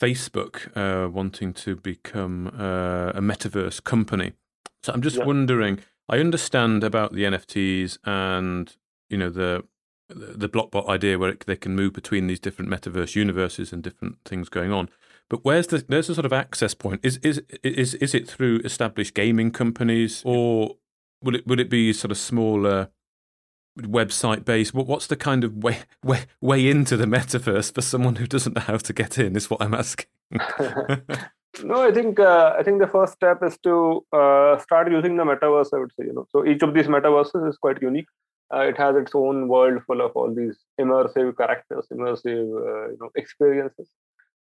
Facebook 0.00 0.74
uh, 0.76 1.10
wanting 1.10 1.52
to 1.52 1.76
become 1.76 2.48
uh, 2.58 3.12
a 3.14 3.20
metaverse 3.20 3.84
company. 3.84 4.32
So 4.82 4.94
I'm 4.94 5.02
just 5.02 5.16
yeah. 5.16 5.24
wondering. 5.24 5.80
I 6.08 6.18
understand 6.18 6.84
about 6.84 7.12
the 7.12 7.24
NFTs 7.24 7.98
and 8.04 8.74
you 9.08 9.16
know 9.16 9.30
the 9.30 9.64
the 10.08 10.48
blockbot 10.48 10.88
idea 10.88 11.18
where 11.18 11.30
it, 11.30 11.44
they 11.46 11.56
can 11.56 11.74
move 11.74 11.92
between 11.92 12.26
these 12.26 12.38
different 12.38 12.70
metaverse 12.70 13.16
universes 13.16 13.72
and 13.72 13.82
different 13.82 14.18
things 14.24 14.48
going 14.48 14.72
on. 14.72 14.88
But 15.28 15.44
where's 15.44 15.66
the 15.66 15.84
there's 15.88 16.08
a 16.08 16.14
sort 16.14 16.26
of 16.26 16.32
access 16.32 16.74
point? 16.74 17.00
Is 17.02 17.16
is 17.18 17.42
is 17.64 17.94
is 17.94 18.14
it 18.14 18.28
through 18.28 18.60
established 18.64 19.14
gaming 19.14 19.50
companies, 19.50 20.22
or 20.24 20.76
would 21.22 21.34
it 21.34 21.46
would 21.46 21.58
it 21.58 21.68
be 21.68 21.92
sort 21.92 22.12
of 22.12 22.18
smaller 22.18 22.90
website 23.80 24.44
based? 24.44 24.72
What 24.72 24.86
what's 24.86 25.08
the 25.08 25.16
kind 25.16 25.42
of 25.42 25.56
way 25.56 25.80
way 26.04 26.26
way 26.40 26.68
into 26.68 26.96
the 26.96 27.06
metaverse 27.06 27.74
for 27.74 27.82
someone 27.82 28.16
who 28.16 28.26
doesn't 28.26 28.54
know 28.54 28.62
how 28.62 28.76
to 28.76 28.92
get 28.92 29.18
in? 29.18 29.34
Is 29.34 29.50
what 29.50 29.60
I'm 29.60 29.74
asking. 29.74 30.06
no, 31.64 31.82
I 31.82 31.90
think 31.90 32.20
uh, 32.20 32.54
I 32.56 32.62
think 32.62 32.78
the 32.78 32.86
first 32.86 33.14
step 33.14 33.42
is 33.42 33.58
to 33.64 34.06
uh, 34.12 34.58
start 34.58 34.92
using 34.92 35.16
the 35.16 35.24
metaverse. 35.24 35.74
I 35.74 35.78
would 35.78 35.92
say, 35.98 36.06
you 36.06 36.12
know, 36.12 36.28
so 36.30 36.46
each 36.46 36.62
of 36.62 36.72
these 36.72 36.86
metaverses 36.86 37.48
is 37.48 37.56
quite 37.56 37.82
unique 37.82 38.06
uh, 38.54 38.60
it 38.60 38.76
has 38.78 38.96
its 38.96 39.12
own 39.14 39.48
world 39.48 39.82
full 39.86 40.00
of 40.00 40.12
all 40.12 40.32
these 40.32 40.56
immersive 40.80 41.36
characters, 41.36 41.86
immersive 41.92 42.46
uh, 42.66 42.90
you 42.90 42.98
know 43.00 43.10
experiences. 43.16 43.88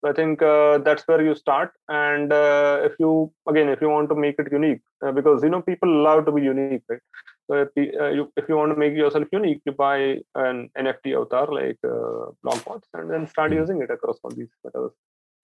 So 0.01 0.11
I 0.11 0.13
think 0.13 0.43
uh, 0.43 0.79
that's 0.79 1.03
where 1.09 1.23
you 1.25 1.35
start. 1.35 1.73
And 1.89 2.31
uh, 2.31 2.81
if 2.85 2.93
you 2.99 3.33
again, 3.49 3.69
if 3.69 3.81
you 3.81 3.89
want 3.89 4.11
to 4.11 4.15
make 4.15 4.37
it 4.39 4.53
unique, 4.53 4.83
uh, 5.05 5.13
because 5.13 5.43
you 5.43 5.49
know 5.49 5.63
people 5.63 5.91
love 6.03 6.27
to 6.27 6.33
be 6.33 6.43
unique, 6.43 6.83
right? 6.89 7.01
So 7.47 7.55
if, 7.57 7.69
uh, 7.77 8.11
you, 8.11 8.33
if 8.37 8.49
you 8.49 8.57
want 8.57 8.73
to 8.73 8.77
make 8.77 8.95
yourself 8.95 9.29
unique, 9.33 9.61
you 9.65 9.73
buy 9.73 10.19
an 10.35 10.71
NFT 10.79 11.15
avatar 11.15 11.47
like 11.53 11.79
uh, 11.85 12.33
Blockbots 12.45 12.89
and 12.95 13.11
then 13.11 13.27
start 13.27 13.53
mm. 13.53 13.57
using 13.57 13.83
it 13.83 13.91
across 13.91 14.19
all 14.23 14.31
these 14.31 14.49
metaverses. 14.67 14.93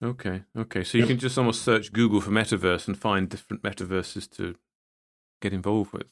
Okay, 0.03 0.43
okay. 0.57 0.83
So 0.83 0.97
you 0.97 1.03
yep. 1.03 1.09
can 1.09 1.19
just 1.19 1.37
almost 1.37 1.61
search 1.61 1.93
Google 1.93 2.21
for 2.21 2.31
metaverse 2.31 2.87
and 2.87 2.97
find 2.97 3.29
different 3.29 3.61
metaverses 3.61 4.29
to 4.37 4.55
get 5.41 5.53
involved 5.53 5.93
with. 5.93 6.11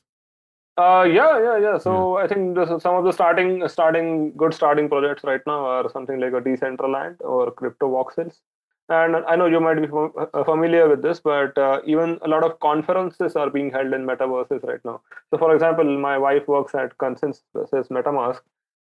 Uh, 0.80 1.04
yeah, 1.04 1.38
yeah, 1.44 1.58
yeah. 1.58 1.78
So 1.78 2.18
yeah. 2.18 2.24
I 2.24 2.28
think 2.28 2.56
this, 2.56 2.70
some 2.82 2.96
of 2.96 3.04
the 3.04 3.12
starting, 3.12 3.68
starting 3.68 4.32
good 4.38 4.54
starting 4.54 4.88
projects 4.88 5.26
right 5.26 5.42
now 5.46 5.66
are 5.66 5.90
something 5.90 6.20
like 6.22 6.32
a 6.32 6.42
Decentraland 6.42 7.18
or 7.20 7.52
Crypto 7.52 7.90
Voxels. 7.90 8.40
And 8.88 9.18
I 9.18 9.36
know 9.36 9.46
you 9.46 9.60
might 9.60 9.82
be 9.82 9.88
uh, 9.92 10.44
familiar 10.46 10.88
with 10.88 11.02
this, 11.02 11.20
but 11.20 11.58
uh, 11.58 11.82
even 11.86 12.18
a 12.22 12.30
lot 12.30 12.44
of 12.44 12.60
conferences 12.62 13.36
are 13.36 13.50
being 13.50 13.72
held 13.72 13.94
in 13.94 14.06
metaverses 14.06 14.64
right 14.64 14.84
now. 14.86 15.02
So, 15.30 15.38
for 15.38 15.54
example, 15.54 15.86
my 16.00 16.18
wife 16.18 16.48
works 16.48 16.74
at 16.74 16.98
ConsenSys 16.98 17.90
MetaMask, 17.90 18.40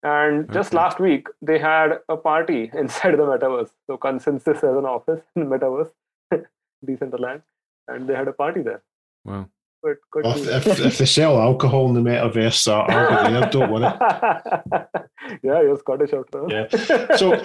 and 0.03 0.51
just 0.53 0.73
last 0.73 1.01
week 1.01 1.27
they 1.43 1.59
had 1.59 1.99
a 2.09 2.17
party 2.17 2.71
inside 2.79 3.19
the 3.19 3.27
metaverse. 3.33 3.71
So, 3.89 3.99
ConsenSys 3.99 4.63
has 4.63 4.77
an 4.83 4.87
office 4.87 5.21
in 5.37 5.51
the 5.51 5.59
metaverse, 5.59 5.91
Decentraland, 6.87 7.43
and 7.89 8.09
they 8.09 8.15
had 8.15 8.29
a 8.29 8.33
party 8.33 8.63
there. 8.63 8.83
Wow 9.25 9.49
if, 9.83 10.67
if, 10.81 10.99
they 10.99 11.07
sell 11.07 11.41
alcohol 11.41 11.89
in 11.89 11.95
the 11.95 12.11
metaverse, 12.11 12.69
uh, 12.69 12.81
I'll 12.81 13.25
be 13.25 13.33
there. 13.33 13.51
Don't 13.51 13.71
worry. 13.71 13.83
yeah, 15.43 15.63
you're 15.63 15.79
Scottish 15.79 16.13
after 16.13 16.43
all. 16.43 16.53
Yeah. 16.53 17.17
So 17.17 17.43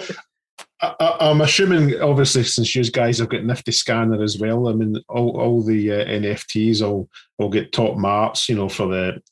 I, 0.80 1.30
am 1.30 1.40
assuming, 1.40 2.00
obviously, 2.00 2.44
since 2.44 2.74
you 2.74 2.84
guys 2.84 3.18
have 3.18 3.30
got 3.30 3.44
Nifty 3.44 3.72
Scanner 3.72 4.22
as 4.22 4.38
well. 4.38 4.68
I 4.68 4.74
mean, 4.74 4.96
all, 5.08 5.40
all 5.40 5.62
the 5.62 5.92
uh, 5.92 6.04
NFTs 6.04 6.82
will 6.82 7.08
will 7.38 7.48
get 7.48 7.72
top 7.72 7.96
marks, 7.96 8.48
you 8.48 8.56
know, 8.56 8.68
for 8.68 8.86
the 8.86 9.22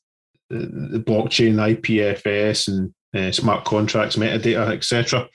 the 0.51 1.03
blockchain, 1.07 1.55
IPFS, 1.55 2.69
and 2.69 2.95
uh, 3.15 3.33
smart 3.33 3.65
contracts, 3.65 4.17
metadata, 4.17 4.73
etc 4.73 5.29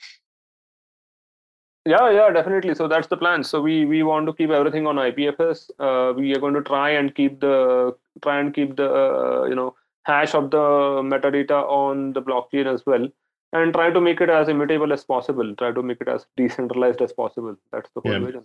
yeah 1.86 2.10
yeah 2.10 2.30
definitely. 2.30 2.74
So 2.74 2.88
that's 2.88 3.08
the 3.08 3.16
plan. 3.16 3.44
So 3.44 3.60
we 3.60 3.84
we 3.84 4.02
want 4.02 4.26
to 4.26 4.32
keep 4.32 4.50
everything 4.50 4.86
on 4.86 4.96
ipfs 4.96 5.70
uh, 5.78 6.12
we 6.14 6.34
are 6.34 6.40
going 6.40 6.54
to 6.54 6.62
try 6.62 6.90
and 6.90 7.14
keep 7.14 7.40
the 7.40 7.96
try 8.22 8.40
and 8.40 8.54
keep 8.54 8.76
the 8.76 8.90
uh, 8.90 9.44
you 9.44 9.54
know 9.54 9.74
hash 10.04 10.34
of 10.34 10.50
the 10.50 10.66
metadata 11.12 11.62
on 11.68 12.12
the 12.12 12.22
blockchain 12.22 12.72
as 12.72 12.84
well 12.86 13.08
and 13.52 13.72
try 13.72 13.90
to 13.90 14.00
make 14.00 14.20
it 14.20 14.30
as 14.30 14.48
immutable 14.48 14.92
as 14.92 15.04
possible. 15.04 15.54
Try 15.56 15.72
to 15.72 15.82
make 15.82 16.00
it 16.00 16.08
as 16.08 16.26
decentralized 16.36 17.02
as 17.02 17.12
possible. 17.12 17.56
That's 17.72 17.90
the 17.94 18.00
whole 18.00 18.12
yeah. 18.12 18.18
vision 18.18 18.44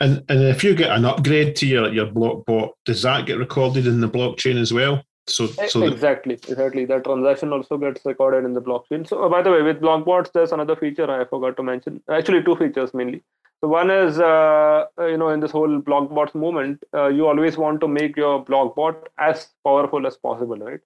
and 0.00 0.24
and 0.28 0.42
if 0.42 0.64
you 0.64 0.74
get 0.74 0.90
an 0.90 1.04
upgrade 1.04 1.54
to 1.56 1.66
your 1.66 1.92
your 1.92 2.06
block 2.06 2.44
bot 2.46 2.74
does 2.84 3.02
that 3.02 3.26
get 3.26 3.38
recorded 3.38 3.86
in 3.86 4.00
the 4.00 4.08
blockchain 4.08 4.56
as 4.56 4.72
well 4.72 5.02
so, 5.30 5.46
so 5.46 5.82
exactly, 5.82 6.34
that... 6.36 6.50
exactly. 6.50 6.84
That 6.84 7.04
transaction 7.04 7.52
also 7.52 7.78
gets 7.78 8.04
recorded 8.04 8.44
in 8.44 8.54
the 8.54 8.60
blockchain. 8.60 9.06
So, 9.06 9.24
uh, 9.24 9.28
by 9.28 9.42
the 9.42 9.50
way, 9.50 9.62
with 9.62 9.80
Blockbots, 9.80 10.32
there's 10.32 10.52
another 10.52 10.76
feature 10.76 11.10
I 11.10 11.24
forgot 11.24 11.56
to 11.56 11.62
mention. 11.62 12.02
Actually, 12.10 12.42
two 12.42 12.56
features 12.56 12.92
mainly. 12.92 13.22
So, 13.60 13.68
one 13.68 13.90
is, 13.90 14.18
uh, 14.18 14.86
uh 14.98 15.06
you 15.06 15.16
know, 15.16 15.30
in 15.30 15.40
this 15.40 15.50
whole 15.50 15.80
Blockbots 15.80 16.34
movement, 16.34 16.82
uh, 16.94 17.08
you 17.08 17.26
always 17.26 17.56
want 17.56 17.80
to 17.82 17.88
make 17.88 18.16
your 18.16 18.44
Blockbot 18.44 18.96
as 19.18 19.48
powerful 19.64 20.06
as 20.06 20.16
possible, 20.16 20.56
right? 20.56 20.80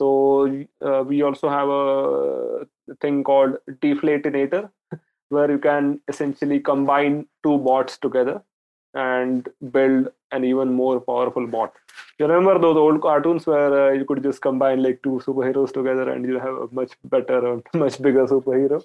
So, 0.00 0.64
uh, 0.84 1.04
we 1.06 1.22
also 1.22 1.48
have 1.48 1.68
a 1.68 2.66
thing 3.00 3.22
called 3.24 3.56
Deflatinator, 3.70 4.70
where 5.28 5.50
you 5.50 5.58
can 5.58 6.00
essentially 6.08 6.60
combine 6.60 7.26
two 7.42 7.58
bots 7.58 7.98
together 7.98 8.42
and 8.94 9.48
build 9.70 10.08
an 10.32 10.44
even 10.44 10.72
more 10.72 11.00
powerful 11.00 11.46
bot. 11.46 11.72
You 12.18 12.26
remember 12.26 12.58
those 12.58 12.76
old 12.76 13.00
cartoons 13.00 13.46
where 13.46 13.90
uh, 13.90 13.92
you 13.92 14.04
could 14.04 14.22
just 14.22 14.40
combine 14.40 14.82
like 14.82 15.02
two 15.02 15.20
superheroes 15.24 15.72
together 15.72 16.10
and 16.10 16.24
you 16.24 16.38
have 16.38 16.54
a 16.54 16.68
much 16.72 16.92
better 17.04 17.46
or 17.46 17.62
much 17.74 18.00
bigger 18.00 18.26
superhero? 18.26 18.82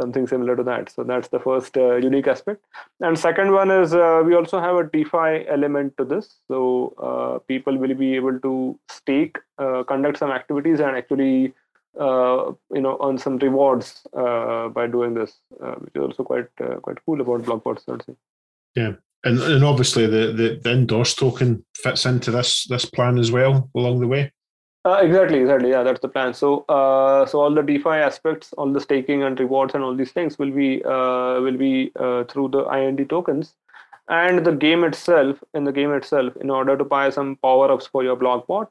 something 0.00 0.26
similar 0.26 0.56
to 0.56 0.62
that. 0.62 0.90
So 0.90 1.02
that's 1.04 1.28
the 1.28 1.40
first 1.40 1.76
uh, 1.76 1.96
unique 1.96 2.26
aspect. 2.26 2.64
And 3.00 3.18
second 3.18 3.52
one 3.52 3.70
is 3.70 3.94
uh, 3.94 4.22
we 4.24 4.34
also 4.34 4.60
have 4.60 4.76
a 4.76 4.84
DeFi 4.84 5.48
element 5.48 5.96
to 5.98 6.04
this. 6.04 6.36
So 6.48 6.94
uh, 7.02 7.38
people 7.46 7.76
will 7.76 7.94
be 7.94 8.14
able 8.14 8.38
to 8.40 8.78
stake, 8.88 9.38
uh, 9.58 9.82
conduct 9.84 10.18
some 10.18 10.30
activities, 10.30 10.80
and 10.80 10.96
actually 10.96 11.54
uh, 11.98 12.52
you 12.72 12.80
know 12.80 12.98
earn 13.02 13.18
some 13.18 13.38
rewards 13.38 14.06
by 14.12 14.86
doing 14.90 15.14
this, 15.14 15.36
which 15.58 15.94
is 15.94 16.02
also 16.02 16.22
quite 16.22 16.48
quite 16.82 16.98
cool 17.04 17.20
about 17.20 17.42
Blockbots. 17.42 17.92
I'd 17.92 18.04
say. 18.04 18.16
Yeah. 18.74 18.92
And, 19.24 19.40
and 19.40 19.64
obviously 19.64 20.06
the, 20.06 20.32
the, 20.32 20.60
the 20.62 20.70
Indorse 20.70 21.14
token 21.14 21.64
fits 21.74 22.06
into 22.06 22.30
this 22.30 22.66
this 22.68 22.84
plan 22.84 23.18
as 23.18 23.32
well 23.32 23.68
along 23.74 24.00
the 24.00 24.06
way. 24.06 24.32
Uh, 24.84 25.00
exactly, 25.02 25.38
exactly. 25.40 25.70
Yeah, 25.70 25.82
that's 25.82 26.00
the 26.00 26.08
plan. 26.08 26.32
So, 26.32 26.64
uh, 26.68 27.26
so 27.26 27.40
all 27.40 27.52
the 27.52 27.62
DeFi 27.62 27.90
aspects, 27.90 28.52
all 28.54 28.72
the 28.72 28.80
staking 28.80 29.22
and 29.22 29.38
rewards, 29.38 29.74
and 29.74 29.82
all 29.82 29.94
these 29.94 30.12
things 30.12 30.38
will 30.38 30.52
be 30.52 30.82
uh, 30.84 31.40
will 31.40 31.58
be 31.58 31.90
uh, 31.96 32.24
through 32.24 32.48
the 32.48 32.64
IND 32.68 33.08
tokens, 33.10 33.54
and 34.08 34.46
the 34.46 34.52
game 34.52 34.84
itself. 34.84 35.42
In 35.52 35.64
the 35.64 35.72
game 35.72 35.92
itself, 35.92 36.36
in 36.36 36.48
order 36.48 36.76
to 36.76 36.84
buy 36.84 37.10
some 37.10 37.36
power 37.36 37.70
ups 37.72 37.86
for 37.86 38.04
your 38.04 38.16
blockbot, 38.16 38.68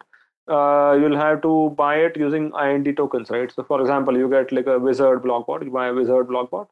uh, 0.48 0.98
you'll 1.00 1.18
have 1.18 1.42
to 1.42 1.74
buy 1.78 1.98
it 1.98 2.16
using 2.16 2.52
IND 2.60 2.96
tokens, 2.96 3.30
right? 3.30 3.52
So, 3.52 3.64
for 3.64 3.82
example, 3.82 4.18
you 4.18 4.30
get 4.30 4.52
like 4.52 4.68
a 4.68 4.80
wizard 4.80 5.22
blockbot. 5.22 5.64
You 5.66 5.72
buy 5.72 5.88
a 5.88 5.94
wizard 5.94 6.28
blockbot. 6.28 6.68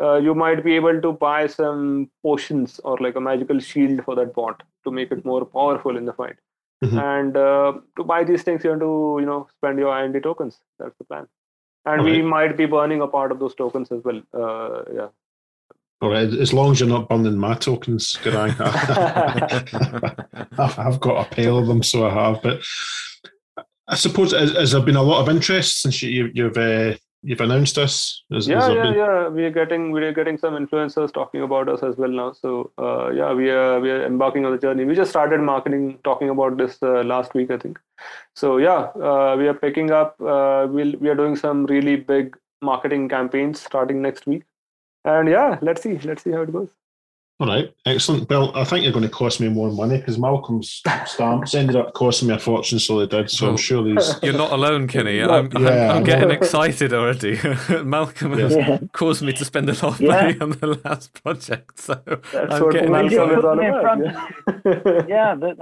Uh, 0.00 0.16
you 0.16 0.34
might 0.34 0.62
be 0.64 0.74
able 0.76 1.00
to 1.00 1.12
buy 1.12 1.46
some 1.46 2.10
potions 2.22 2.80
or 2.84 2.96
like 2.98 3.16
a 3.16 3.20
magical 3.20 3.58
shield 3.58 4.04
for 4.04 4.14
that 4.14 4.32
bot 4.34 4.62
to 4.84 4.90
make 4.90 5.10
it 5.10 5.24
more 5.24 5.44
powerful 5.44 5.96
in 5.96 6.04
the 6.04 6.12
fight. 6.12 6.36
Mm-hmm. 6.84 6.98
And 6.98 7.36
uh, 7.36 7.72
to 7.96 8.04
buy 8.04 8.22
these 8.24 8.42
things, 8.42 8.62
you 8.62 8.70
have 8.70 8.80
to 8.80 9.16
you 9.20 9.26
know 9.26 9.48
spend 9.56 9.78
your 9.78 9.98
IND 9.98 10.22
tokens. 10.22 10.58
That's 10.78 10.96
the 10.98 11.04
plan. 11.04 11.26
And 11.84 12.04
we 12.04 12.22
might 12.22 12.56
be 12.56 12.66
burning 12.66 13.00
a 13.00 13.08
part 13.08 13.32
of 13.32 13.38
those 13.38 13.54
tokens 13.54 13.90
as 13.90 14.02
well. 14.04 14.22
Uh, 14.32 14.82
yeah. 14.94 15.08
All 16.00 16.10
right, 16.10 16.28
as 16.28 16.52
long 16.52 16.70
as 16.70 16.80
you're 16.80 16.88
not 16.88 17.08
burning 17.08 17.36
my 17.36 17.54
tokens, 17.54 18.14
Gaurang. 18.22 18.54
I've, 20.58 20.78
I've 20.78 21.00
got 21.00 21.26
a 21.26 21.34
pail 21.34 21.58
of 21.58 21.66
them, 21.66 21.82
so 21.82 22.06
I 22.06 22.14
have. 22.14 22.40
But 22.42 22.62
I 23.88 23.96
suppose 23.96 24.32
has, 24.32 24.52
has 24.52 24.72
there 24.72 24.82
been 24.82 24.96
a 24.96 25.02
lot 25.02 25.22
of 25.22 25.28
interest 25.34 25.82
since 25.82 26.02
you, 26.02 26.30
you've 26.32 26.56
uh, 26.56 26.96
you've 27.22 27.40
announced 27.40 27.78
us? 27.78 28.22
Has, 28.32 28.48
yeah 28.48 28.60
has 28.60 28.74
yeah 28.74 28.82
been... 28.82 28.94
yeah. 28.94 29.28
We 29.28 29.44
are 29.44 29.50
getting 29.50 29.90
we 29.90 30.04
are 30.04 30.12
getting 30.12 30.38
some 30.38 30.54
influencers 30.54 31.12
talking 31.12 31.42
about 31.42 31.68
us 31.68 31.82
as 31.82 31.96
well 31.96 32.10
now. 32.10 32.32
So 32.32 32.70
uh, 32.78 33.10
yeah 33.10 33.32
we 33.32 33.50
are 33.50 33.80
we 33.80 33.90
are 33.90 34.04
embarking 34.04 34.44
on 34.44 34.52
the 34.52 34.58
journey. 34.58 34.84
We 34.84 34.94
just 34.94 35.10
started 35.10 35.40
marketing 35.40 35.98
talking 36.04 36.30
about 36.30 36.56
this 36.56 36.78
uh, 36.82 37.02
last 37.02 37.34
week 37.34 37.50
i 37.50 37.58
think. 37.58 37.78
So 38.34 38.58
yeah 38.58 38.90
uh, 39.10 39.36
we 39.38 39.48
are 39.48 39.54
picking 39.54 39.90
up 39.90 40.20
uh, 40.20 40.66
we'll 40.70 40.94
we 40.98 41.08
are 41.08 41.14
doing 41.14 41.36
some 41.36 41.66
really 41.66 41.96
big 41.96 42.36
marketing 42.62 43.08
campaigns 43.08 43.60
starting 43.60 44.02
next 44.02 44.26
week. 44.26 44.44
And 45.04 45.28
yeah 45.28 45.58
let's 45.62 45.82
see 45.82 45.98
let's 45.98 46.22
see 46.22 46.32
how 46.32 46.42
it 46.42 46.52
goes 46.52 46.70
all 47.40 47.46
right, 47.46 47.72
excellent. 47.86 48.28
Well, 48.28 48.50
I 48.56 48.64
think 48.64 48.82
you're 48.82 48.92
going 48.92 49.04
to 49.04 49.08
cost 49.08 49.40
me 49.40 49.48
more 49.48 49.70
money 49.70 49.98
because 49.98 50.18
Malcolm's 50.18 50.82
stamps 51.06 51.54
ended 51.54 51.76
up 51.76 51.94
costing 51.94 52.26
me 52.26 52.34
a 52.34 52.38
fortune, 52.38 52.80
so 52.80 52.98
they 52.98 53.06
did. 53.06 53.30
So 53.30 53.48
I'm 53.48 53.56
sure 53.56 53.84
these. 53.94 54.12
You're 54.24 54.32
not 54.32 54.50
alone, 54.50 54.88
Kenny. 54.88 55.22
I'm, 55.22 55.48
yeah, 55.52 55.90
I'm, 55.90 55.98
I'm 55.98 56.04
getting 56.04 56.32
excited 56.32 56.92
already. 56.92 57.38
Malcolm 57.84 58.36
has 58.36 58.56
yeah. 58.56 58.78
caused 58.92 59.22
me 59.22 59.32
to 59.34 59.44
spend 59.44 59.70
a 59.70 59.72
lot 59.74 59.84
of 59.84 60.00
money 60.00 60.34
yeah. 60.34 60.42
on 60.42 60.50
the 60.50 60.80
last 60.84 61.22
project, 61.22 61.78
so 61.78 61.94
That's 62.04 62.54
I'm 62.54 62.70
getting 62.70 62.94
excited. 62.94 63.38
about. 63.38 65.08
yeah, 65.08 65.36
but, 65.36 65.58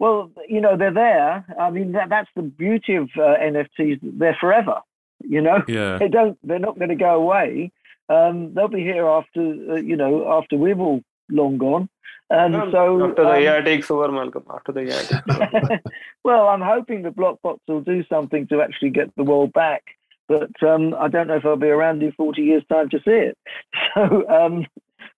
well, 0.00 0.32
you 0.48 0.60
know 0.60 0.76
they're 0.76 0.92
there. 0.92 1.44
I 1.56 1.70
mean, 1.70 1.92
that, 1.92 2.08
that's 2.08 2.30
the 2.34 2.42
beauty 2.42 2.96
of 2.96 3.10
uh, 3.16 3.38
NFTs. 3.38 4.00
They're 4.02 4.36
forever. 4.40 4.80
You 5.20 5.40
know, 5.40 5.62
yeah. 5.68 5.98
they 5.98 6.08
don't. 6.08 6.36
They're 6.42 6.58
not 6.58 6.80
going 6.80 6.88
to 6.88 6.96
go 6.96 7.14
away 7.14 7.70
um, 8.08 8.54
they'll 8.54 8.68
be 8.68 8.82
here 8.82 9.06
after 9.06 9.40
uh, 9.40 9.76
you 9.76 9.96
know 9.96 10.32
after 10.32 10.56
we've 10.56 10.80
all 10.80 11.02
long 11.30 11.58
gone. 11.58 11.88
And 12.28 12.54
well, 12.54 12.70
so 12.72 13.08
after 13.08 13.22
the 13.22 13.28
um, 13.28 13.36
AI 13.36 13.60
takes 13.60 13.90
over, 13.90 14.10
Malcolm. 14.10 14.44
After 14.52 14.72
the 14.72 14.80
AI. 14.80 15.80
well, 16.24 16.48
I'm 16.48 16.60
hoping 16.60 17.02
the 17.02 17.10
Blockbots 17.10 17.60
will 17.68 17.82
do 17.82 18.04
something 18.08 18.48
to 18.48 18.62
actually 18.62 18.90
get 18.90 19.14
the 19.16 19.22
world 19.22 19.52
back, 19.52 19.84
but 20.28 20.50
um, 20.62 20.94
I 20.98 21.08
don't 21.08 21.28
know 21.28 21.36
if 21.36 21.46
I'll 21.46 21.56
be 21.56 21.68
around 21.68 22.02
in 22.02 22.12
40 22.12 22.42
years' 22.42 22.64
time 22.68 22.90
to 22.90 22.98
see 22.98 23.10
it. 23.10 23.38
So, 23.94 24.28
um, 24.28 24.66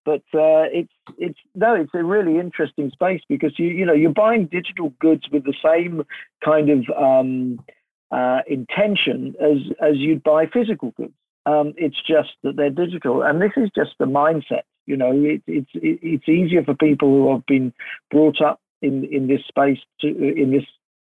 but 0.05 0.23
uh, 0.33 0.65
it's 0.71 0.93
it's 1.17 1.39
no, 1.53 1.75
it's 1.75 1.93
a 1.93 2.03
really 2.03 2.39
interesting 2.39 2.89
space 2.91 3.21
because 3.27 3.53
you 3.59 3.67
you 3.67 3.85
know 3.85 3.93
you're 3.93 4.13
buying 4.13 4.45
digital 4.45 4.93
goods 4.99 5.23
with 5.31 5.43
the 5.43 5.53
same 5.63 6.03
kind 6.43 6.69
of 6.69 6.85
um, 6.97 7.59
uh, 8.09 8.39
intention 8.47 9.35
as 9.41 9.57
as 9.81 9.97
you'd 9.97 10.23
buy 10.23 10.45
physical 10.45 10.91
goods. 10.91 11.13
Um, 11.45 11.73
it's 11.77 12.01
just 12.07 12.29
that 12.43 12.55
they're 12.55 12.69
digital, 12.69 13.23
and 13.23 13.41
this 13.41 13.53
is 13.57 13.69
just 13.75 13.91
the 13.99 14.05
mindset. 14.05 14.63
You 14.85 14.97
know, 14.97 15.11
it, 15.11 15.41
it's 15.47 15.69
it, 15.73 15.99
it's 16.01 16.29
easier 16.29 16.63
for 16.63 16.75
people 16.75 17.09
who 17.09 17.31
have 17.31 17.45
been 17.45 17.73
brought 18.11 18.41
up 18.41 18.59
in 18.81 19.05
in 19.05 19.27
this 19.27 19.41
space 19.47 19.79
to 20.01 20.07
in 20.07 20.51
this 20.51 20.65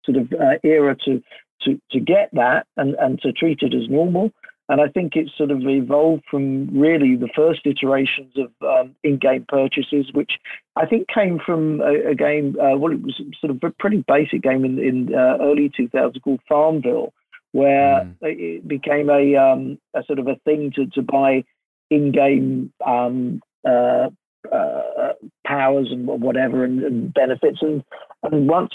sort 0.05 0.17
of 0.17 0.31
uh, 0.33 0.57
era 0.63 0.95
to 1.05 1.21
to 1.61 1.79
to 1.91 1.99
get 1.99 2.29
that 2.33 2.67
and 2.77 2.95
and 2.95 3.19
to 3.21 3.31
treat 3.31 3.59
it 3.61 3.73
as 3.73 3.89
normal. 3.89 4.31
And 4.69 4.79
I 4.79 4.87
think 4.87 5.15
it's 5.15 5.35
sort 5.35 5.49
of 5.49 5.61
evolved 5.63 6.23
from 6.29 6.69
really 6.79 7.15
the 7.15 7.29
first 7.35 7.61
iterations 7.65 8.35
of 8.37 8.51
um, 8.61 8.95
in-game 9.03 9.45
purchases, 9.49 10.11
which 10.13 10.33
I 10.75 10.85
think 10.85 11.07
came 11.07 11.39
from 11.43 11.81
a, 11.81 12.11
a 12.11 12.15
game. 12.15 12.55
Uh, 12.61 12.77
well, 12.77 12.93
it 12.93 13.01
was 13.01 13.19
sort 13.41 13.49
of 13.49 13.63
a 13.63 13.71
pretty 13.71 14.05
basic 14.07 14.43
game 14.43 14.63
in, 14.63 14.77
in 14.77 15.15
uh, 15.15 15.37
early 15.41 15.71
2000 15.75 16.21
called 16.21 16.41
Farmville, 16.47 17.13
where 17.51 18.01
mm. 18.01 18.15
it 18.21 18.67
became 18.67 19.09
a, 19.09 19.35
um, 19.35 19.79
a 19.95 20.03
sort 20.05 20.19
of 20.19 20.27
a 20.27 20.35
thing 20.45 20.71
to, 20.75 20.85
to 20.87 21.01
buy 21.01 21.43
in-game 21.89 22.71
um, 22.85 23.41
uh, 23.67 24.09
uh, 24.51 25.13
powers 25.45 25.89
and 25.91 26.07
whatever 26.07 26.63
and, 26.63 26.83
and, 26.83 27.13
benefits. 27.13 27.57
And, 27.61 27.83
and 28.23 28.47
once 28.47 28.71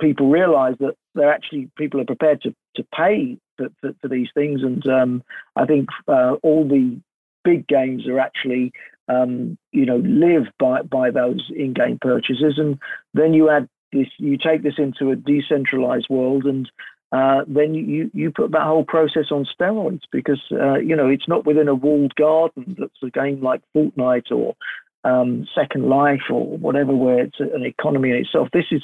people 0.00 0.28
realize 0.28 0.74
that 0.80 0.94
they're 1.14 1.32
actually 1.32 1.70
people 1.76 2.00
are 2.00 2.04
prepared 2.04 2.42
to, 2.42 2.54
to 2.76 2.84
pay 2.94 3.38
for, 3.56 3.68
for, 3.80 3.92
for 4.00 4.08
these 4.08 4.28
things, 4.34 4.62
and 4.62 4.86
um, 4.86 5.22
I 5.56 5.64
think 5.66 5.88
uh, 6.08 6.34
all 6.42 6.66
the 6.66 7.00
big 7.44 7.66
games 7.66 8.06
are 8.06 8.18
actually 8.18 8.72
um, 9.08 9.56
you 9.72 9.86
know 9.86 9.96
live 9.98 10.46
by 10.58 10.82
by 10.82 11.10
those 11.10 11.50
in-game 11.54 11.98
purchases, 12.00 12.54
and 12.58 12.78
then 13.14 13.32
you 13.32 13.50
add 13.50 13.68
this, 13.92 14.08
you 14.18 14.36
take 14.36 14.62
this 14.62 14.78
into 14.78 15.10
a 15.10 15.16
decentralized 15.16 16.08
world, 16.10 16.44
and 16.44 16.70
uh, 17.12 17.42
then 17.46 17.74
you, 17.74 18.10
you 18.14 18.30
put 18.30 18.52
that 18.52 18.62
whole 18.62 18.84
process 18.84 19.26
on 19.30 19.44
steroids 19.44 20.00
because 20.10 20.40
uh, 20.52 20.78
you 20.78 20.96
know 20.96 21.08
it's 21.08 21.28
not 21.28 21.44
within 21.44 21.68
a 21.68 21.74
walled 21.74 22.14
garden 22.14 22.74
that's 22.78 23.02
a 23.02 23.10
game 23.10 23.42
like 23.42 23.60
Fortnite 23.76 24.32
or 24.32 24.54
um, 25.04 25.46
Second 25.54 25.88
Life 25.88 26.22
or 26.30 26.56
whatever, 26.56 26.94
where 26.94 27.20
it's 27.20 27.38
an 27.40 27.64
economy 27.64 28.10
in 28.10 28.16
itself. 28.16 28.48
This 28.52 28.66
is 28.70 28.82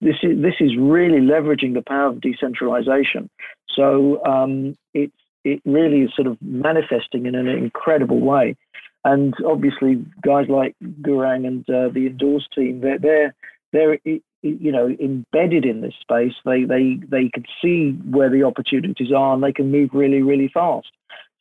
this 0.00 0.16
is 0.22 0.40
this 0.42 0.54
is 0.60 0.76
really 0.76 1.20
leveraging 1.20 1.74
the 1.74 1.82
power 1.86 2.08
of 2.08 2.20
decentralization. 2.20 3.30
So 3.74 4.24
um, 4.24 4.76
it's 4.92 5.12
it 5.44 5.62
really 5.64 6.00
is 6.02 6.10
sort 6.16 6.26
of 6.26 6.36
manifesting 6.42 7.26
in 7.26 7.34
an 7.34 7.48
incredible 7.48 8.20
way. 8.20 8.56
And 9.04 9.34
obviously, 9.46 10.04
guys 10.22 10.46
like 10.48 10.74
Gaurang 11.02 11.46
and 11.46 11.60
uh, 11.70 11.88
the 11.92 12.06
Indorse 12.06 12.48
team, 12.54 12.80
they're 12.80 12.98
they're 12.98 13.34
they're 13.72 13.98
you 14.42 14.70
know 14.70 14.88
embedded 15.00 15.64
in 15.64 15.80
this 15.80 15.94
space 16.00 16.34
they 16.44 16.64
they 16.64 16.98
they 17.08 17.28
can 17.28 17.44
see 17.62 17.92
where 18.10 18.30
the 18.30 18.44
opportunities 18.44 19.12
are 19.12 19.34
and 19.34 19.42
they 19.42 19.52
can 19.52 19.70
move 19.70 19.90
really 19.92 20.22
really 20.22 20.50
fast. 20.52 20.88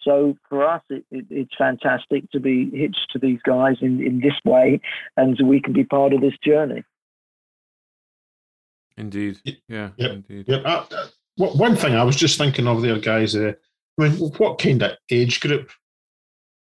So 0.01 0.37
for 0.49 0.67
us 0.67 0.81
it, 0.89 1.05
it, 1.11 1.25
it's 1.29 1.55
fantastic 1.57 2.29
to 2.31 2.39
be 2.39 2.69
hitched 2.71 3.07
to 3.11 3.19
these 3.19 3.39
guys 3.43 3.77
in 3.81 4.01
in 4.05 4.19
this 4.19 4.33
way 4.45 4.81
and 5.15 5.37
we 5.43 5.61
can 5.61 5.73
be 5.73 5.83
part 5.83 6.13
of 6.13 6.21
this 6.21 6.37
journey. 6.43 6.83
Indeed. 8.97 9.37
Yeah 9.67 9.89
yep. 9.97 10.11
indeed. 10.11 10.45
Yep. 10.47 10.61
Uh, 10.65 10.85
uh, 10.91 11.07
one 11.37 11.75
thing 11.75 11.93
i 11.93 12.03
was 12.03 12.15
just 12.15 12.37
thinking 12.37 12.67
of 12.67 12.81
there 12.81 12.97
guys 12.97 13.35
uh, 13.35 13.53
i 13.99 14.01
mean 14.01 14.13
what 14.37 14.59
kind 14.59 14.81
of 14.81 14.93
age 15.11 15.39
group 15.39 15.69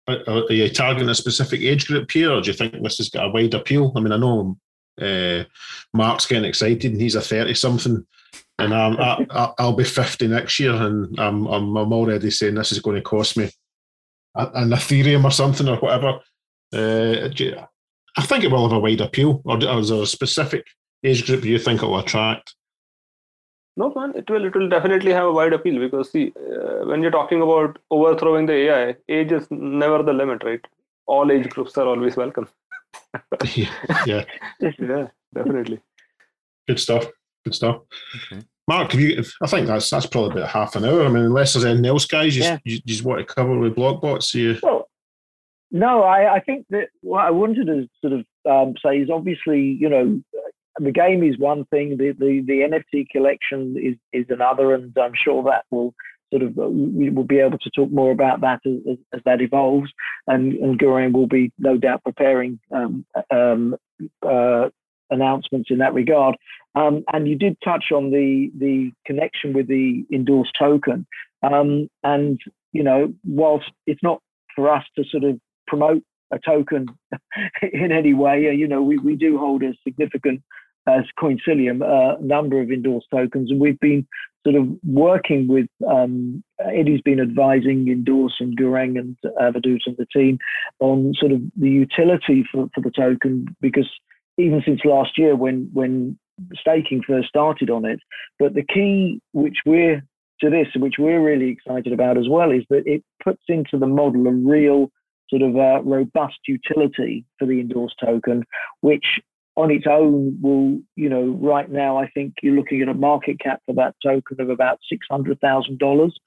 are, 0.06 0.18
are 0.28 0.52
you 0.52 0.68
targeting 0.68 1.08
a 1.08 1.14
specific 1.14 1.60
age 1.60 1.86
group 1.88 2.08
here 2.10 2.30
or 2.30 2.40
do 2.40 2.48
you 2.48 2.56
think 2.56 2.80
this 2.80 2.98
has 2.98 3.08
got 3.08 3.26
a 3.26 3.30
wide 3.30 3.54
appeal? 3.54 3.92
I 3.96 4.00
mean 4.00 4.12
i 4.12 4.16
know 4.16 4.56
uh, 5.00 5.44
Mark's 5.94 6.26
getting 6.26 6.44
excited, 6.44 6.92
and 6.92 7.00
he's 7.00 7.14
a 7.14 7.20
thirty-something, 7.20 8.06
and 8.58 8.72
um, 8.72 8.96
I, 8.98 9.54
will 9.58 9.72
be 9.72 9.84
fifty 9.84 10.26
next 10.26 10.58
year, 10.60 10.74
and 10.74 11.18
I'm, 11.18 11.46
I'm, 11.46 11.76
I'm 11.76 11.92
already 11.92 12.30
saying 12.30 12.54
this 12.54 12.72
is 12.72 12.80
going 12.80 12.96
to 12.96 13.02
cost 13.02 13.36
me 13.36 13.50
an 14.34 14.70
Ethereum 14.70 15.24
or 15.24 15.30
something 15.30 15.68
or 15.68 15.76
whatever. 15.76 16.20
Uh, 16.74 17.28
I 18.16 18.22
think 18.22 18.44
it 18.44 18.50
will 18.50 18.68
have 18.68 18.76
a 18.76 18.80
wide 18.80 19.00
appeal, 19.00 19.42
or 19.44 19.58
is 19.58 19.88
there 19.88 20.02
a 20.02 20.06
specific 20.06 20.66
age 21.04 21.26
group 21.26 21.44
you 21.44 21.58
think 21.58 21.82
it 21.82 21.86
will 21.86 21.98
attract? 21.98 22.54
No, 23.74 23.92
man, 23.94 24.12
it 24.14 24.28
will. 24.28 24.44
It 24.44 24.54
will 24.54 24.68
definitely 24.68 25.12
have 25.12 25.28
a 25.28 25.32
wide 25.32 25.54
appeal 25.54 25.80
because 25.80 26.10
see, 26.10 26.32
uh, 26.36 26.84
when 26.86 27.00
you're 27.00 27.10
talking 27.10 27.40
about 27.40 27.78
overthrowing 27.90 28.44
the 28.44 28.52
AI, 28.52 28.96
age 29.08 29.32
is 29.32 29.50
never 29.50 30.02
the 30.02 30.12
limit, 30.12 30.44
right? 30.44 30.60
All 31.06 31.32
age 31.32 31.48
groups 31.48 31.78
are 31.78 31.86
always 31.86 32.16
welcome 32.16 32.48
yeah, 33.54 33.70
yeah, 34.06 34.24
yeah, 34.60 35.06
definitely. 35.34 35.80
Good 36.68 36.80
stuff. 36.80 37.06
Good 37.44 37.54
stuff. 37.54 37.82
Okay. 38.32 38.44
Mark, 38.68 38.92
have 38.92 39.00
you? 39.00 39.24
I 39.42 39.46
think 39.48 39.66
that's 39.66 39.90
that's 39.90 40.06
probably 40.06 40.32
about 40.32 40.50
half 40.50 40.76
an 40.76 40.84
hour. 40.84 41.04
I 41.04 41.08
mean, 41.08 41.24
unless 41.24 41.52
there's 41.52 41.64
anything 41.64 41.86
else, 41.86 42.06
guys, 42.06 42.36
you, 42.36 42.44
yeah. 42.44 42.58
you, 42.64 42.74
you 42.74 42.80
just 42.86 43.04
want 43.04 43.26
to 43.26 43.34
cover 43.34 43.58
with 43.58 43.74
Blockbots. 43.74 44.34
You... 44.34 44.58
Well, 44.62 44.88
no, 45.72 46.02
I, 46.02 46.36
I 46.36 46.40
think 46.40 46.66
that 46.70 46.88
what 47.00 47.24
I 47.24 47.30
wanted 47.30 47.66
to 47.66 47.88
sort 48.00 48.12
of 48.12 48.26
um, 48.48 48.74
say 48.84 48.98
is 48.98 49.10
obviously, 49.10 49.60
you 49.60 49.88
know, 49.88 50.22
the 50.78 50.92
game 50.92 51.22
is 51.22 51.38
one 51.38 51.64
thing, 51.66 51.96
the, 51.96 52.12
the, 52.12 52.42
the 52.46 52.60
NFT 52.60 53.08
collection 53.10 53.76
is, 53.78 53.96
is 54.12 54.26
another, 54.30 54.74
and 54.74 54.96
I'm 54.98 55.12
sure 55.14 55.42
that 55.44 55.64
will 55.70 55.94
sort 56.32 56.42
of 56.42 56.56
we 56.56 57.10
will 57.10 57.24
be 57.24 57.38
able 57.38 57.58
to 57.58 57.70
talk 57.70 57.90
more 57.90 58.10
about 58.10 58.40
that 58.40 58.60
as, 58.66 58.96
as 59.12 59.20
that 59.24 59.42
evolves, 59.42 59.90
and 60.26 60.54
and 60.54 60.80
will 61.14 61.26
be 61.26 61.52
no 61.58 61.76
doubt 61.76 62.02
preparing 62.02 62.58
um, 62.74 63.04
um, 63.30 63.76
uh, 64.26 64.68
announcements 65.10 65.70
in 65.70 65.78
that 65.78 65.94
regard. 65.94 66.36
Um, 66.74 67.04
and 67.12 67.28
you 67.28 67.36
did 67.36 67.56
touch 67.62 67.86
on 67.94 68.10
the 68.10 68.50
the 68.58 68.92
connection 69.06 69.52
with 69.52 69.68
the 69.68 70.04
endorsed 70.12 70.52
token, 70.58 71.06
um, 71.42 71.88
and 72.02 72.40
you 72.72 72.82
know 72.82 73.12
whilst 73.24 73.70
it's 73.86 74.02
not 74.02 74.20
for 74.56 74.74
us 74.74 74.84
to 74.96 75.04
sort 75.10 75.24
of 75.24 75.38
promote 75.66 76.02
a 76.32 76.38
token 76.38 76.86
in 77.72 77.92
any 77.92 78.14
way, 78.14 78.48
uh, 78.48 78.52
you 78.52 78.66
know 78.66 78.82
we, 78.82 78.96
we 78.98 79.16
do 79.16 79.38
hold 79.38 79.62
a 79.62 79.74
significant 79.84 80.42
as 80.88 81.04
Coinsilium 81.16 81.80
a 81.82 82.16
uh, 82.16 82.16
number 82.20 82.60
of 82.60 82.70
endorsed 82.70 83.06
tokens, 83.12 83.50
and 83.50 83.60
we've 83.60 83.78
been 83.80 84.06
sort 84.44 84.56
of 84.56 84.68
working 84.84 85.46
with 85.48 85.66
um, 85.88 86.42
Eddie's 86.60 87.00
been 87.02 87.20
advising 87.20 87.88
endorsing 87.88 88.48
and 88.48 88.58
Gaurang 88.58 88.98
and 88.98 89.16
Avadhoot 89.40 89.80
and 89.86 89.96
the 89.96 90.06
team 90.06 90.38
on 90.80 91.12
sort 91.18 91.32
of 91.32 91.40
the 91.56 91.70
utility 91.70 92.44
for, 92.50 92.68
for 92.74 92.80
the 92.80 92.90
token 92.90 93.46
because 93.60 93.88
even 94.38 94.62
since 94.64 94.80
last 94.84 95.18
year 95.18 95.36
when 95.36 95.70
when 95.72 96.18
staking 96.58 97.02
first 97.06 97.28
started 97.28 97.70
on 97.70 97.84
it, 97.84 98.00
but 98.38 98.54
the 98.54 98.64
key 98.64 99.20
which 99.32 99.58
we're 99.66 100.02
to 100.40 100.50
this, 100.50 100.66
which 100.76 100.94
we're 100.98 101.22
really 101.22 101.50
excited 101.50 101.92
about 101.92 102.18
as 102.18 102.28
well, 102.28 102.50
is 102.50 102.64
that 102.68 102.82
it 102.86 103.04
puts 103.22 103.42
into 103.48 103.78
the 103.78 103.86
model 103.86 104.26
a 104.26 104.32
real 104.32 104.90
sort 105.30 105.42
of 105.42 105.56
uh, 105.56 105.80
robust 105.82 106.38
utility 106.46 107.24
for 107.38 107.46
the 107.46 107.60
Indorse 107.60 107.94
token, 108.04 108.44
which 108.80 109.04
on 109.54 109.70
its 109.70 109.86
own 109.86 110.38
will, 110.40 110.80
you 110.96 111.08
know, 111.08 111.38
right 111.40 111.70
now 111.70 111.98
I 111.98 112.08
think 112.08 112.34
you're 112.42 112.54
looking 112.54 112.82
at 112.82 112.88
a 112.88 112.94
market 112.94 113.38
cap 113.38 113.60
for 113.66 113.74
that 113.74 113.94
token 114.02 114.40
of 114.40 114.48
about 114.50 114.78
six 114.88 115.06
hundred 115.10 115.40
thousand 115.40 115.78
dollars. 115.78 116.18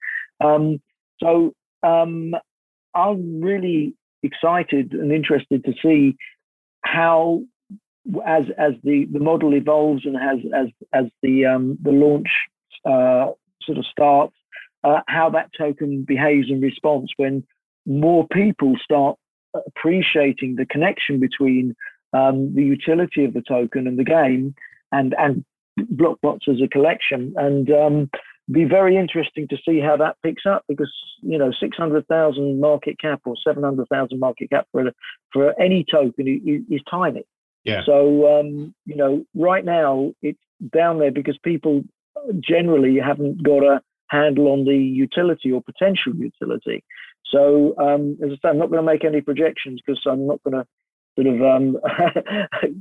Um, 0.43 0.79
so 1.21 1.53
um, 1.81 2.35
I'm 2.93 3.41
really 3.41 3.95
excited 4.21 4.93
and 4.93 5.11
interested 5.11 5.63
to 5.65 5.73
see 5.81 6.15
how, 6.83 7.41
as 8.25 8.43
as 8.57 8.73
the, 8.83 9.07
the 9.11 9.19
model 9.19 9.55
evolves 9.55 10.05
and 10.05 10.15
as 10.15 10.39
as 10.53 10.67
as 10.93 11.05
the 11.23 11.45
um, 11.45 11.77
the 11.81 11.91
launch 11.91 12.29
uh, 12.85 13.31
sort 13.63 13.77
of 13.79 13.85
starts, 13.85 14.35
uh, 14.83 15.01
how 15.07 15.31
that 15.31 15.49
token 15.57 16.03
behaves 16.03 16.47
in 16.49 16.61
response 16.61 17.09
when 17.17 17.43
more 17.87 18.27
people 18.27 18.75
start 18.83 19.17
appreciating 19.67 20.55
the 20.55 20.65
connection 20.65 21.19
between 21.19 21.75
um, 22.15 22.53
the 22.55 22.63
utility 22.63 23.25
of 23.25 23.33
the 23.33 23.41
token 23.41 23.87
and 23.87 23.99
the 23.99 24.03
game 24.03 24.55
and 24.91 25.13
and 25.17 25.43
blockbots 25.79 26.47
as 26.47 26.61
a 26.63 26.67
collection. 26.67 27.33
And 27.37 27.69
um, 27.69 28.09
be 28.51 28.63
very 28.63 28.95
interesting 28.95 29.47
to 29.49 29.57
see 29.67 29.79
how 29.79 29.97
that 29.97 30.17
picks 30.23 30.43
up 30.45 30.63
because 30.67 30.91
you 31.21 31.37
know 31.37 31.51
600,000 31.59 32.59
market 32.59 32.99
cap 32.99 33.21
or 33.25 33.35
700,000 33.43 34.19
market 34.19 34.49
cap 34.49 34.67
for 34.71 34.91
for 35.33 35.59
any 35.59 35.85
token 35.89 36.27
is, 36.27 36.61
is 36.69 36.81
tiny. 36.89 37.25
Yeah. 37.63 37.81
So 37.85 38.39
um, 38.39 38.73
you 38.85 38.95
know 38.95 39.25
right 39.35 39.65
now 39.65 40.13
it's 40.21 40.39
down 40.73 40.99
there 40.99 41.11
because 41.11 41.37
people 41.43 41.83
generally 42.39 42.97
haven't 42.99 43.43
got 43.43 43.63
a 43.63 43.81
handle 44.07 44.47
on 44.49 44.65
the 44.65 44.77
utility 44.77 45.51
or 45.51 45.61
potential 45.61 46.13
utility. 46.15 46.83
So 47.25 47.75
um, 47.79 48.17
as 48.23 48.29
I 48.31 48.35
say 48.35 48.49
I'm 48.49 48.59
not 48.59 48.69
going 48.69 48.85
to 48.85 48.91
make 48.91 49.03
any 49.03 49.21
projections 49.21 49.81
because 49.85 50.01
I'm 50.05 50.27
not 50.27 50.41
going 50.43 50.53
to 50.53 50.65
sort 51.15 51.27
of 51.27 51.41
um, 51.41 51.77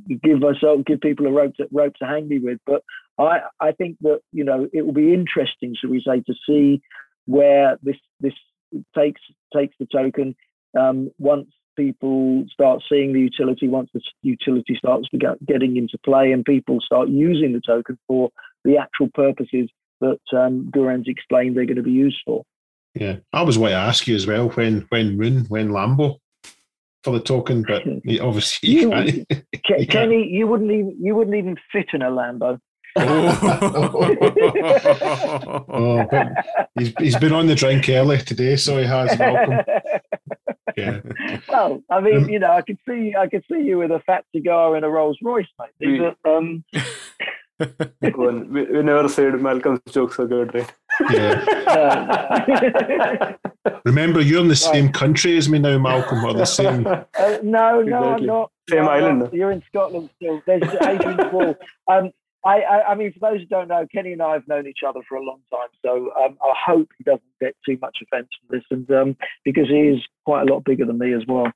give 0.22 0.40
myself, 0.40 0.84
give 0.86 1.00
people 1.00 1.26
a 1.26 1.32
rope 1.32 1.54
to, 1.56 1.68
rope 1.72 1.94
to 1.96 2.06
hang 2.06 2.28
me 2.28 2.38
with. 2.38 2.58
But 2.66 2.82
I, 3.18 3.40
I 3.60 3.72
think 3.72 3.96
that 4.00 4.20
you 4.32 4.44
know 4.44 4.68
it 4.72 4.84
will 4.84 4.92
be 4.92 5.14
interesting, 5.14 5.74
shall 5.78 5.90
we 5.90 6.02
say, 6.06 6.20
to 6.20 6.34
see 6.46 6.82
where 7.26 7.78
this 7.82 7.96
this 8.20 8.34
takes 8.96 9.20
takes 9.52 9.74
the 9.78 9.86
token 9.86 10.34
um, 10.78 11.10
once 11.18 11.48
people 11.76 12.44
start 12.52 12.82
seeing 12.88 13.12
the 13.12 13.20
utility, 13.20 13.68
once 13.68 13.90
the 13.94 14.00
utility 14.22 14.74
starts 14.76 15.08
get, 15.18 15.44
getting 15.44 15.76
into 15.76 15.98
play, 16.04 16.32
and 16.32 16.44
people 16.44 16.80
start 16.80 17.08
using 17.08 17.52
the 17.52 17.60
token 17.60 17.98
for 18.06 18.30
the 18.64 18.76
actual 18.76 19.08
purposes 19.14 19.68
that 20.00 20.20
um, 20.36 20.70
explained 21.06 21.56
they're 21.56 21.66
going 21.66 21.76
to 21.76 21.82
be 21.82 21.90
used 21.90 22.20
for. 22.24 22.44
Yeah, 22.94 23.16
I 23.32 23.42
was 23.42 23.56
going 23.56 23.70
to 23.70 23.76
ask 23.76 24.06
you 24.06 24.14
as 24.14 24.26
well 24.26 24.50
when 24.50 24.86
when 24.90 25.18
Rune, 25.18 25.44
when 25.46 25.70
Lambo 25.70 26.18
for 27.04 27.12
the 27.12 27.20
token, 27.20 27.62
but 27.62 27.84
obviously 28.20 28.70
you, 28.70 28.92
you 28.94 29.24
Kenny, 29.64 29.86
can't. 29.86 30.10
you 30.12 30.46
wouldn't 30.46 30.70
even 30.70 30.96
you 31.00 31.14
wouldn't 31.14 31.36
even 31.36 31.56
fit 31.70 31.90
in 31.92 32.02
a 32.02 32.10
Lambo. 32.10 32.58
oh, 35.68 36.06
he's, 36.78 36.92
he's 36.98 37.16
been 37.16 37.32
on 37.32 37.48
the 37.48 37.54
drink 37.56 37.88
early 37.88 38.18
today, 38.18 38.54
so 38.54 38.78
he 38.78 38.84
has. 38.84 39.18
Welcome. 39.18 39.58
Yeah. 40.76 41.00
Well, 41.48 41.82
I 41.90 42.00
mean, 42.00 42.16
um, 42.24 42.28
you 42.28 42.38
know, 42.38 42.52
I 42.52 42.62
could 42.62 42.78
see 42.88 43.14
I 43.18 43.26
could 43.28 43.44
see 43.50 43.62
you 43.62 43.78
with 43.78 43.90
a 43.90 44.00
fat 44.00 44.24
cigar 44.34 44.76
and 44.76 44.84
a 44.84 44.88
Rolls 44.88 45.18
Royce, 45.22 45.46
mate. 45.58 45.70
These 45.80 46.00
are, 46.00 46.36
um, 46.36 46.64
we, 48.00 48.64
we 48.64 48.82
never 48.82 49.08
said 49.08 49.40
Malcolm's 49.40 49.80
jokes 49.90 50.18
are 50.18 50.26
good, 50.26 50.54
right? 50.54 50.72
Yeah. 51.10 51.44
Remember, 53.84 54.20
you're 54.20 54.40
in 54.40 54.48
the 54.48 54.56
same 54.56 54.90
country 54.92 55.36
as 55.36 55.48
me 55.48 55.58
now, 55.58 55.78
Malcolm, 55.78 56.24
or 56.24 56.34
the 56.34 56.44
same. 56.44 56.86
Uh, 57.16 57.38
no, 57.42 57.80
no, 57.80 57.80
exactly. 57.80 57.96
I'm 57.96 58.26
not. 58.26 58.50
Same 58.68 58.84
no, 58.84 58.90
island. 58.90 59.30
You're 59.32 59.52
in 59.52 59.62
Scotland 59.68 60.10
still. 60.16 60.42
There's 60.46 60.62
Hadrian 60.80 61.16
Wall. 61.32 61.54
Um, 61.88 62.10
I, 62.44 62.60
I, 62.60 62.90
I, 62.90 62.94
mean, 62.94 63.12
for 63.12 63.30
those 63.30 63.40
who 63.40 63.46
don't 63.46 63.68
know, 63.68 63.86
Kenny 63.92 64.12
and 64.12 64.22
I 64.22 64.32
have 64.34 64.46
known 64.48 64.66
each 64.66 64.80
other 64.86 65.00
for 65.08 65.16
a 65.16 65.22
long 65.22 65.40
time, 65.50 65.68
so 65.84 66.12
um, 66.22 66.36
I 66.42 66.52
hope 66.66 66.88
he 66.98 67.04
doesn't 67.04 67.22
get 67.40 67.56
too 67.64 67.78
much 67.80 67.96
offence 68.02 68.28
from 68.40 68.58
this, 68.58 68.64
and 68.70 68.90
um, 68.90 69.16
because 69.44 69.68
he 69.68 69.80
is 69.80 70.00
quite 70.24 70.48
a 70.48 70.52
lot 70.52 70.64
bigger 70.64 70.84
than 70.84 70.98
me 70.98 71.14
as 71.14 71.22
well. 71.26 71.50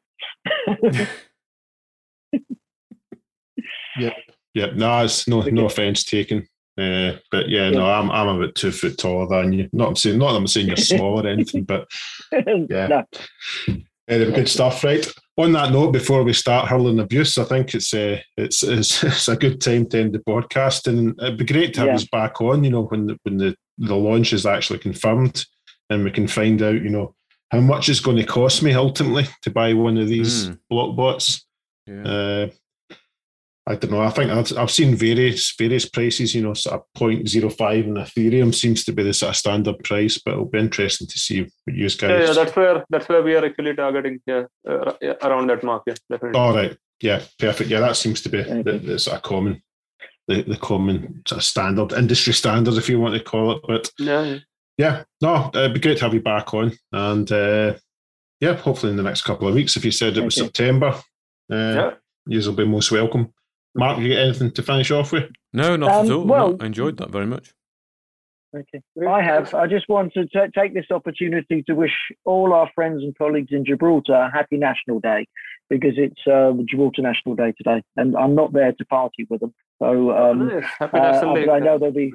yeah. 3.99 4.15
Yeah, 4.55 4.71
no, 4.75 5.05
it's 5.05 5.29
no 5.29 5.43
no 5.43 5.67
offence 5.67 6.03
taken. 6.05 6.49
Uh, 6.79 7.19
but 7.33 7.49
yeah, 7.49 7.71
no, 7.71 7.87
I'm 7.87 8.11
I'm 8.11 8.29
about 8.29 8.55
two 8.55 8.71
foot 8.71 8.99
taller 8.99 9.27
than 9.27 9.53
you. 9.53 9.69
Not 9.73 9.89
I'm 9.89 9.97
saying 9.97 10.19
not 10.19 10.37
I'm 10.37 10.47
saying 10.47 10.69
you're 10.69 10.77
small 10.77 11.21
or 11.21 11.29
anything, 11.29 11.65
but 11.65 11.89
yeah. 12.33 12.87
No. 12.87 13.05
Anyway, 14.09 14.33
good 14.33 14.49
stuff, 14.49 14.85
right? 14.85 15.07
On 15.37 15.53
that 15.53 15.71
note, 15.71 15.93
before 15.93 16.23
we 16.23 16.33
start 16.33 16.69
hurling 16.69 17.01
abuse, 17.01 17.37
I 17.37 17.45
think 17.45 17.75
it's 17.75 17.93
uh, 17.93 18.21
it's, 18.37 18.63
it's 18.63 19.05
it's 19.05 19.29
a 19.29 19.37
good 19.37 19.61
time 19.61 19.87
to 19.89 20.01
end 20.01 20.15
the 20.15 20.21
podcast, 20.21 20.87
and 20.87 21.21
it'd 21.21 21.39
be 21.39 21.45
great 21.45 21.75
to 21.75 21.81
have 21.81 21.89
yeah. 21.89 21.95
us 21.95 22.07
back 22.07 22.41
on. 22.41 22.65
You 22.65 22.71
know, 22.71 22.85
when 22.85 23.07
the, 23.09 23.19
when 23.25 23.39
the 23.39 23.57
the 23.79 23.97
launch 23.97 24.33
is 24.33 24.47
actually 24.47 24.79
confirmed, 24.79 25.45
and 25.91 26.05
we 26.05 26.11
can 26.11 26.29
find 26.29 26.63
out, 26.63 26.75
you 26.75 26.91
know, 26.91 27.15
how 27.51 27.61
much 27.61 27.89
it's 27.89 28.01
going 28.01 28.17
to 28.17 28.25
cost 28.25 28.63
me 28.63 28.73
ultimately 28.73 29.27
to 29.43 29.51
buy 29.51 29.75
one 29.75 29.99
of 29.99 30.09
these 30.09 30.49
mm. 30.49 30.59
block 30.71 30.97
bots. 30.97 31.45
Yeah. 31.87 32.03
Uh, 32.03 32.49
I 33.69 33.75
don't 33.75 33.91
know. 33.91 34.01
I 34.01 34.09
think 34.09 34.31
I've, 34.31 34.57
I've 34.57 34.71
seen 34.71 34.95
various 34.95 35.55
various 35.59 35.87
prices. 35.87 36.35
You 36.35 36.43
know, 36.43 36.55
sort 36.55 36.77
of 36.77 36.85
0.05 36.97 37.85
and 37.85 37.99
Ethereum 37.99 38.55
seems 38.55 38.83
to 38.85 38.93
be 38.93 39.03
the 39.03 39.13
sort 39.13 39.31
of 39.31 39.37
standard 39.37 39.79
price, 39.85 40.19
but 40.25 40.33
it'll 40.33 40.47
be 40.47 40.59
interesting 40.59 41.07
to 41.07 41.19
see 41.19 41.43
what 41.43 41.77
you 41.77 41.87
guys. 41.91 42.03
Yeah, 42.03 42.25
yeah 42.25 42.33
that's 42.33 42.57
where 42.57 42.85
that's 42.89 43.09
where 43.11 43.23
we 43.23 43.35
are 43.35 43.45
actually 43.45 43.75
targeting. 43.75 44.21
Yeah, 44.27 44.45
uh, 44.67 44.93
around 45.23 45.49
that 45.49 45.63
mark. 45.63 45.83
Yeah, 45.87 45.95
definitely. 46.11 46.41
All 46.41 46.55
right. 46.55 46.79
Yeah, 47.03 47.23
perfect. 47.39 47.69
Yeah, 47.69 47.81
that 47.81 47.97
seems 47.97 48.23
to 48.23 48.31
be 48.31 48.43
the, 48.43 48.81
the 48.83 48.99
sort 48.99 49.19
of 49.19 49.23
common, 49.23 49.63
the, 50.29 50.43
the 50.43 50.57
common 50.57 51.23
sort 51.29 51.41
of 51.41 51.45
standard 51.45 51.93
industry 51.93 52.33
standard, 52.33 52.75
if 52.75 52.89
you 52.89 52.99
want 52.99 53.15
to 53.17 53.23
call 53.23 53.53
it. 53.53 53.63
But 53.69 53.91
yeah, 53.99 54.39
yeah, 54.79 55.03
no, 55.21 55.51
it'd 55.53 55.75
be 55.75 55.81
great 55.81 55.99
to 55.99 56.05
have 56.05 56.15
you 56.15 56.23
back 56.23 56.55
on, 56.55 56.73
and 56.93 57.31
uh, 57.31 57.75
yeah, 58.41 58.55
hopefully 58.55 58.93
in 58.93 58.97
the 58.97 59.03
next 59.03 59.23
couple 59.23 59.47
of 59.47 59.55
weeks. 59.55 59.77
If 59.77 59.85
you 59.85 59.91
said 59.91 60.17
it 60.17 60.25
was 60.25 60.37
September, 60.37 60.95
uh, 61.53 61.55
yeah. 61.55 61.91
you 62.27 62.39
will 62.39 62.57
be 62.57 62.65
most 62.65 62.91
welcome. 62.91 63.35
Mark, 63.79 63.99
you 64.01 64.09
get 64.09 64.19
anything 64.19 64.51
to 64.51 64.63
finish 64.63 64.91
off 64.91 65.13
with? 65.13 65.31
No, 65.53 65.77
not 65.77 65.91
um, 65.91 66.07
at 66.07 66.13
all. 66.13 66.25
Well, 66.25 66.51
no, 66.51 66.57
I 66.61 66.67
enjoyed 66.67 66.97
that 66.97 67.11
very 67.11 67.27
much. 67.27 67.55
Okay. 68.57 68.83
I 69.09 69.23
have. 69.23 69.55
I 69.55 69.67
just 69.67 69.89
want 69.89 70.15
to 70.15 70.27
t- 70.27 70.53
take 70.55 70.75
this 70.75 70.87
opportunity 70.91 71.63
to 71.65 71.75
wish 71.75 71.93
all 72.25 72.53
our 72.55 72.71
friends 72.75 73.03
and 73.03 73.17
colleagues 73.17 73.53
in 73.53 73.65
Gibraltar 73.65 74.15
a 74.15 74.31
happy 74.33 74.57
National 74.57 75.01
Day 75.01 75.29
because 75.71 75.95
it's 75.97 76.21
uh, 76.27 76.53
the 76.53 76.65
Gibraltar 76.69 77.03
National 77.03 77.37
Day 77.37 77.53
today, 77.57 77.83
and 77.97 78.17
I'm 78.17 78.35
not 78.35 78.53
there 78.53 78.73
to 78.73 78.85
party 78.87 79.27
with 79.29 79.41
them. 79.41 79.55
So 79.81 80.11
um, 80.11 80.51
oh, 80.81 80.87
uh, 80.93 81.53
I 81.53 81.59
know 81.61 81.79
there'll 81.79 81.93
be, 81.93 82.15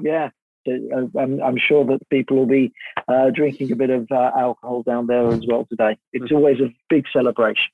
yeah. 0.00 0.30
Uh, 0.66 1.06
I'm, 1.18 1.42
I'm, 1.42 1.58
sure 1.58 1.84
that 1.84 2.08
people 2.08 2.38
will 2.38 2.46
be 2.46 2.72
uh, 3.06 3.28
drinking 3.34 3.70
a 3.72 3.76
bit 3.76 3.90
of 3.90 4.06
uh, 4.10 4.30
alcohol 4.34 4.82
down 4.82 5.06
there 5.06 5.28
as 5.28 5.42
well 5.46 5.66
today. 5.68 5.98
It's 6.14 6.26
mm-hmm. 6.26 6.36
always 6.36 6.60
a 6.60 6.72
big 6.88 7.04
celebration. 7.12 7.70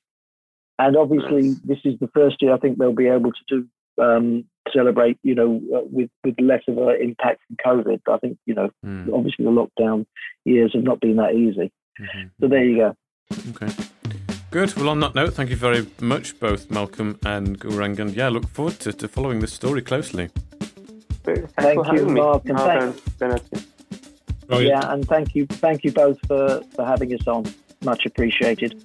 And 0.81 0.97
obviously, 0.97 1.51
this 1.63 1.77
is 1.85 1.99
the 1.99 2.07
first 2.07 2.41
year 2.41 2.55
I 2.55 2.57
think 2.57 2.79
they'll 2.79 2.91
be 2.91 3.07
able 3.07 3.31
to 3.31 3.43
do 3.47 4.03
um, 4.03 4.45
celebrate, 4.73 5.19
you 5.21 5.35
know, 5.35 5.61
uh, 5.75 5.81
with 5.91 6.09
with 6.23 6.33
less 6.39 6.63
of 6.67 6.79
an 6.79 6.97
impact 6.99 7.41
from 7.45 7.57
COVID. 7.63 7.99
I 8.09 8.17
think, 8.17 8.39
you 8.47 8.55
know, 8.55 8.71
mm. 8.83 9.13
obviously 9.13 9.45
the 9.45 9.51
lockdown 9.51 10.07
years 10.43 10.71
have 10.73 10.83
not 10.83 10.99
been 10.99 11.17
that 11.17 11.35
easy. 11.35 11.71
Mm-hmm. 11.99 12.27
So 12.39 12.47
there 12.47 12.63
you 12.63 12.77
go. 12.77 12.95
Okay. 13.51 13.71
Good. 14.49 14.75
Well, 14.75 14.89
on 14.89 14.99
that 15.01 15.13
note, 15.13 15.35
thank 15.35 15.51
you 15.51 15.55
very 15.55 15.85
much, 16.01 16.39
both 16.39 16.71
Malcolm 16.71 17.19
and 17.25 17.59
Gaurang. 17.59 17.99
And 17.99 18.15
yeah, 18.15 18.29
look 18.29 18.47
forward 18.47 18.79
to, 18.79 18.91
to 18.91 19.07
following 19.07 19.39
this 19.39 19.53
story 19.53 19.83
closely. 19.83 20.29
Thank 21.23 21.91
you, 21.93 22.07
Mark, 22.07 22.43
and 22.45 22.57
thank, 22.57 22.95
yeah, 24.49 24.91
and 24.91 25.07
thank 25.07 25.35
you, 25.35 25.45
thank 25.45 25.83
you 25.83 25.91
both 25.91 26.17
for, 26.27 26.61
for 26.75 26.83
having 26.83 27.13
us 27.13 27.27
on. 27.27 27.45
Much 27.83 28.07
appreciated. 28.07 28.83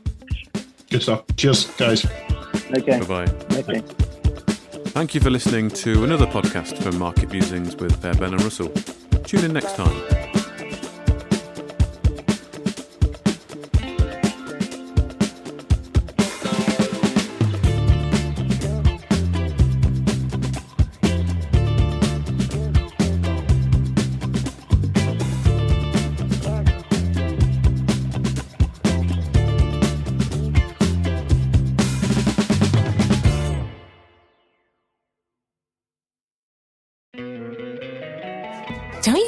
Good 0.90 1.02
stuff. 1.02 1.24
Cheers, 1.36 1.66
guys. 1.76 2.04
Okay. 2.76 3.00
Bye 3.00 3.06
bye. 3.06 3.32
Okay. 3.58 3.80
Thank 4.90 5.14
you 5.14 5.20
for 5.20 5.30
listening 5.30 5.68
to 5.70 6.04
another 6.04 6.26
podcast 6.26 6.82
from 6.82 6.98
Market 6.98 7.30
Musings 7.30 7.76
with 7.76 8.00
Fairbairn 8.00 8.32
and 8.34 8.42
Russell. 8.42 8.70
Tune 9.24 9.44
in 9.44 9.52
next 9.52 9.76
time. 9.76 10.25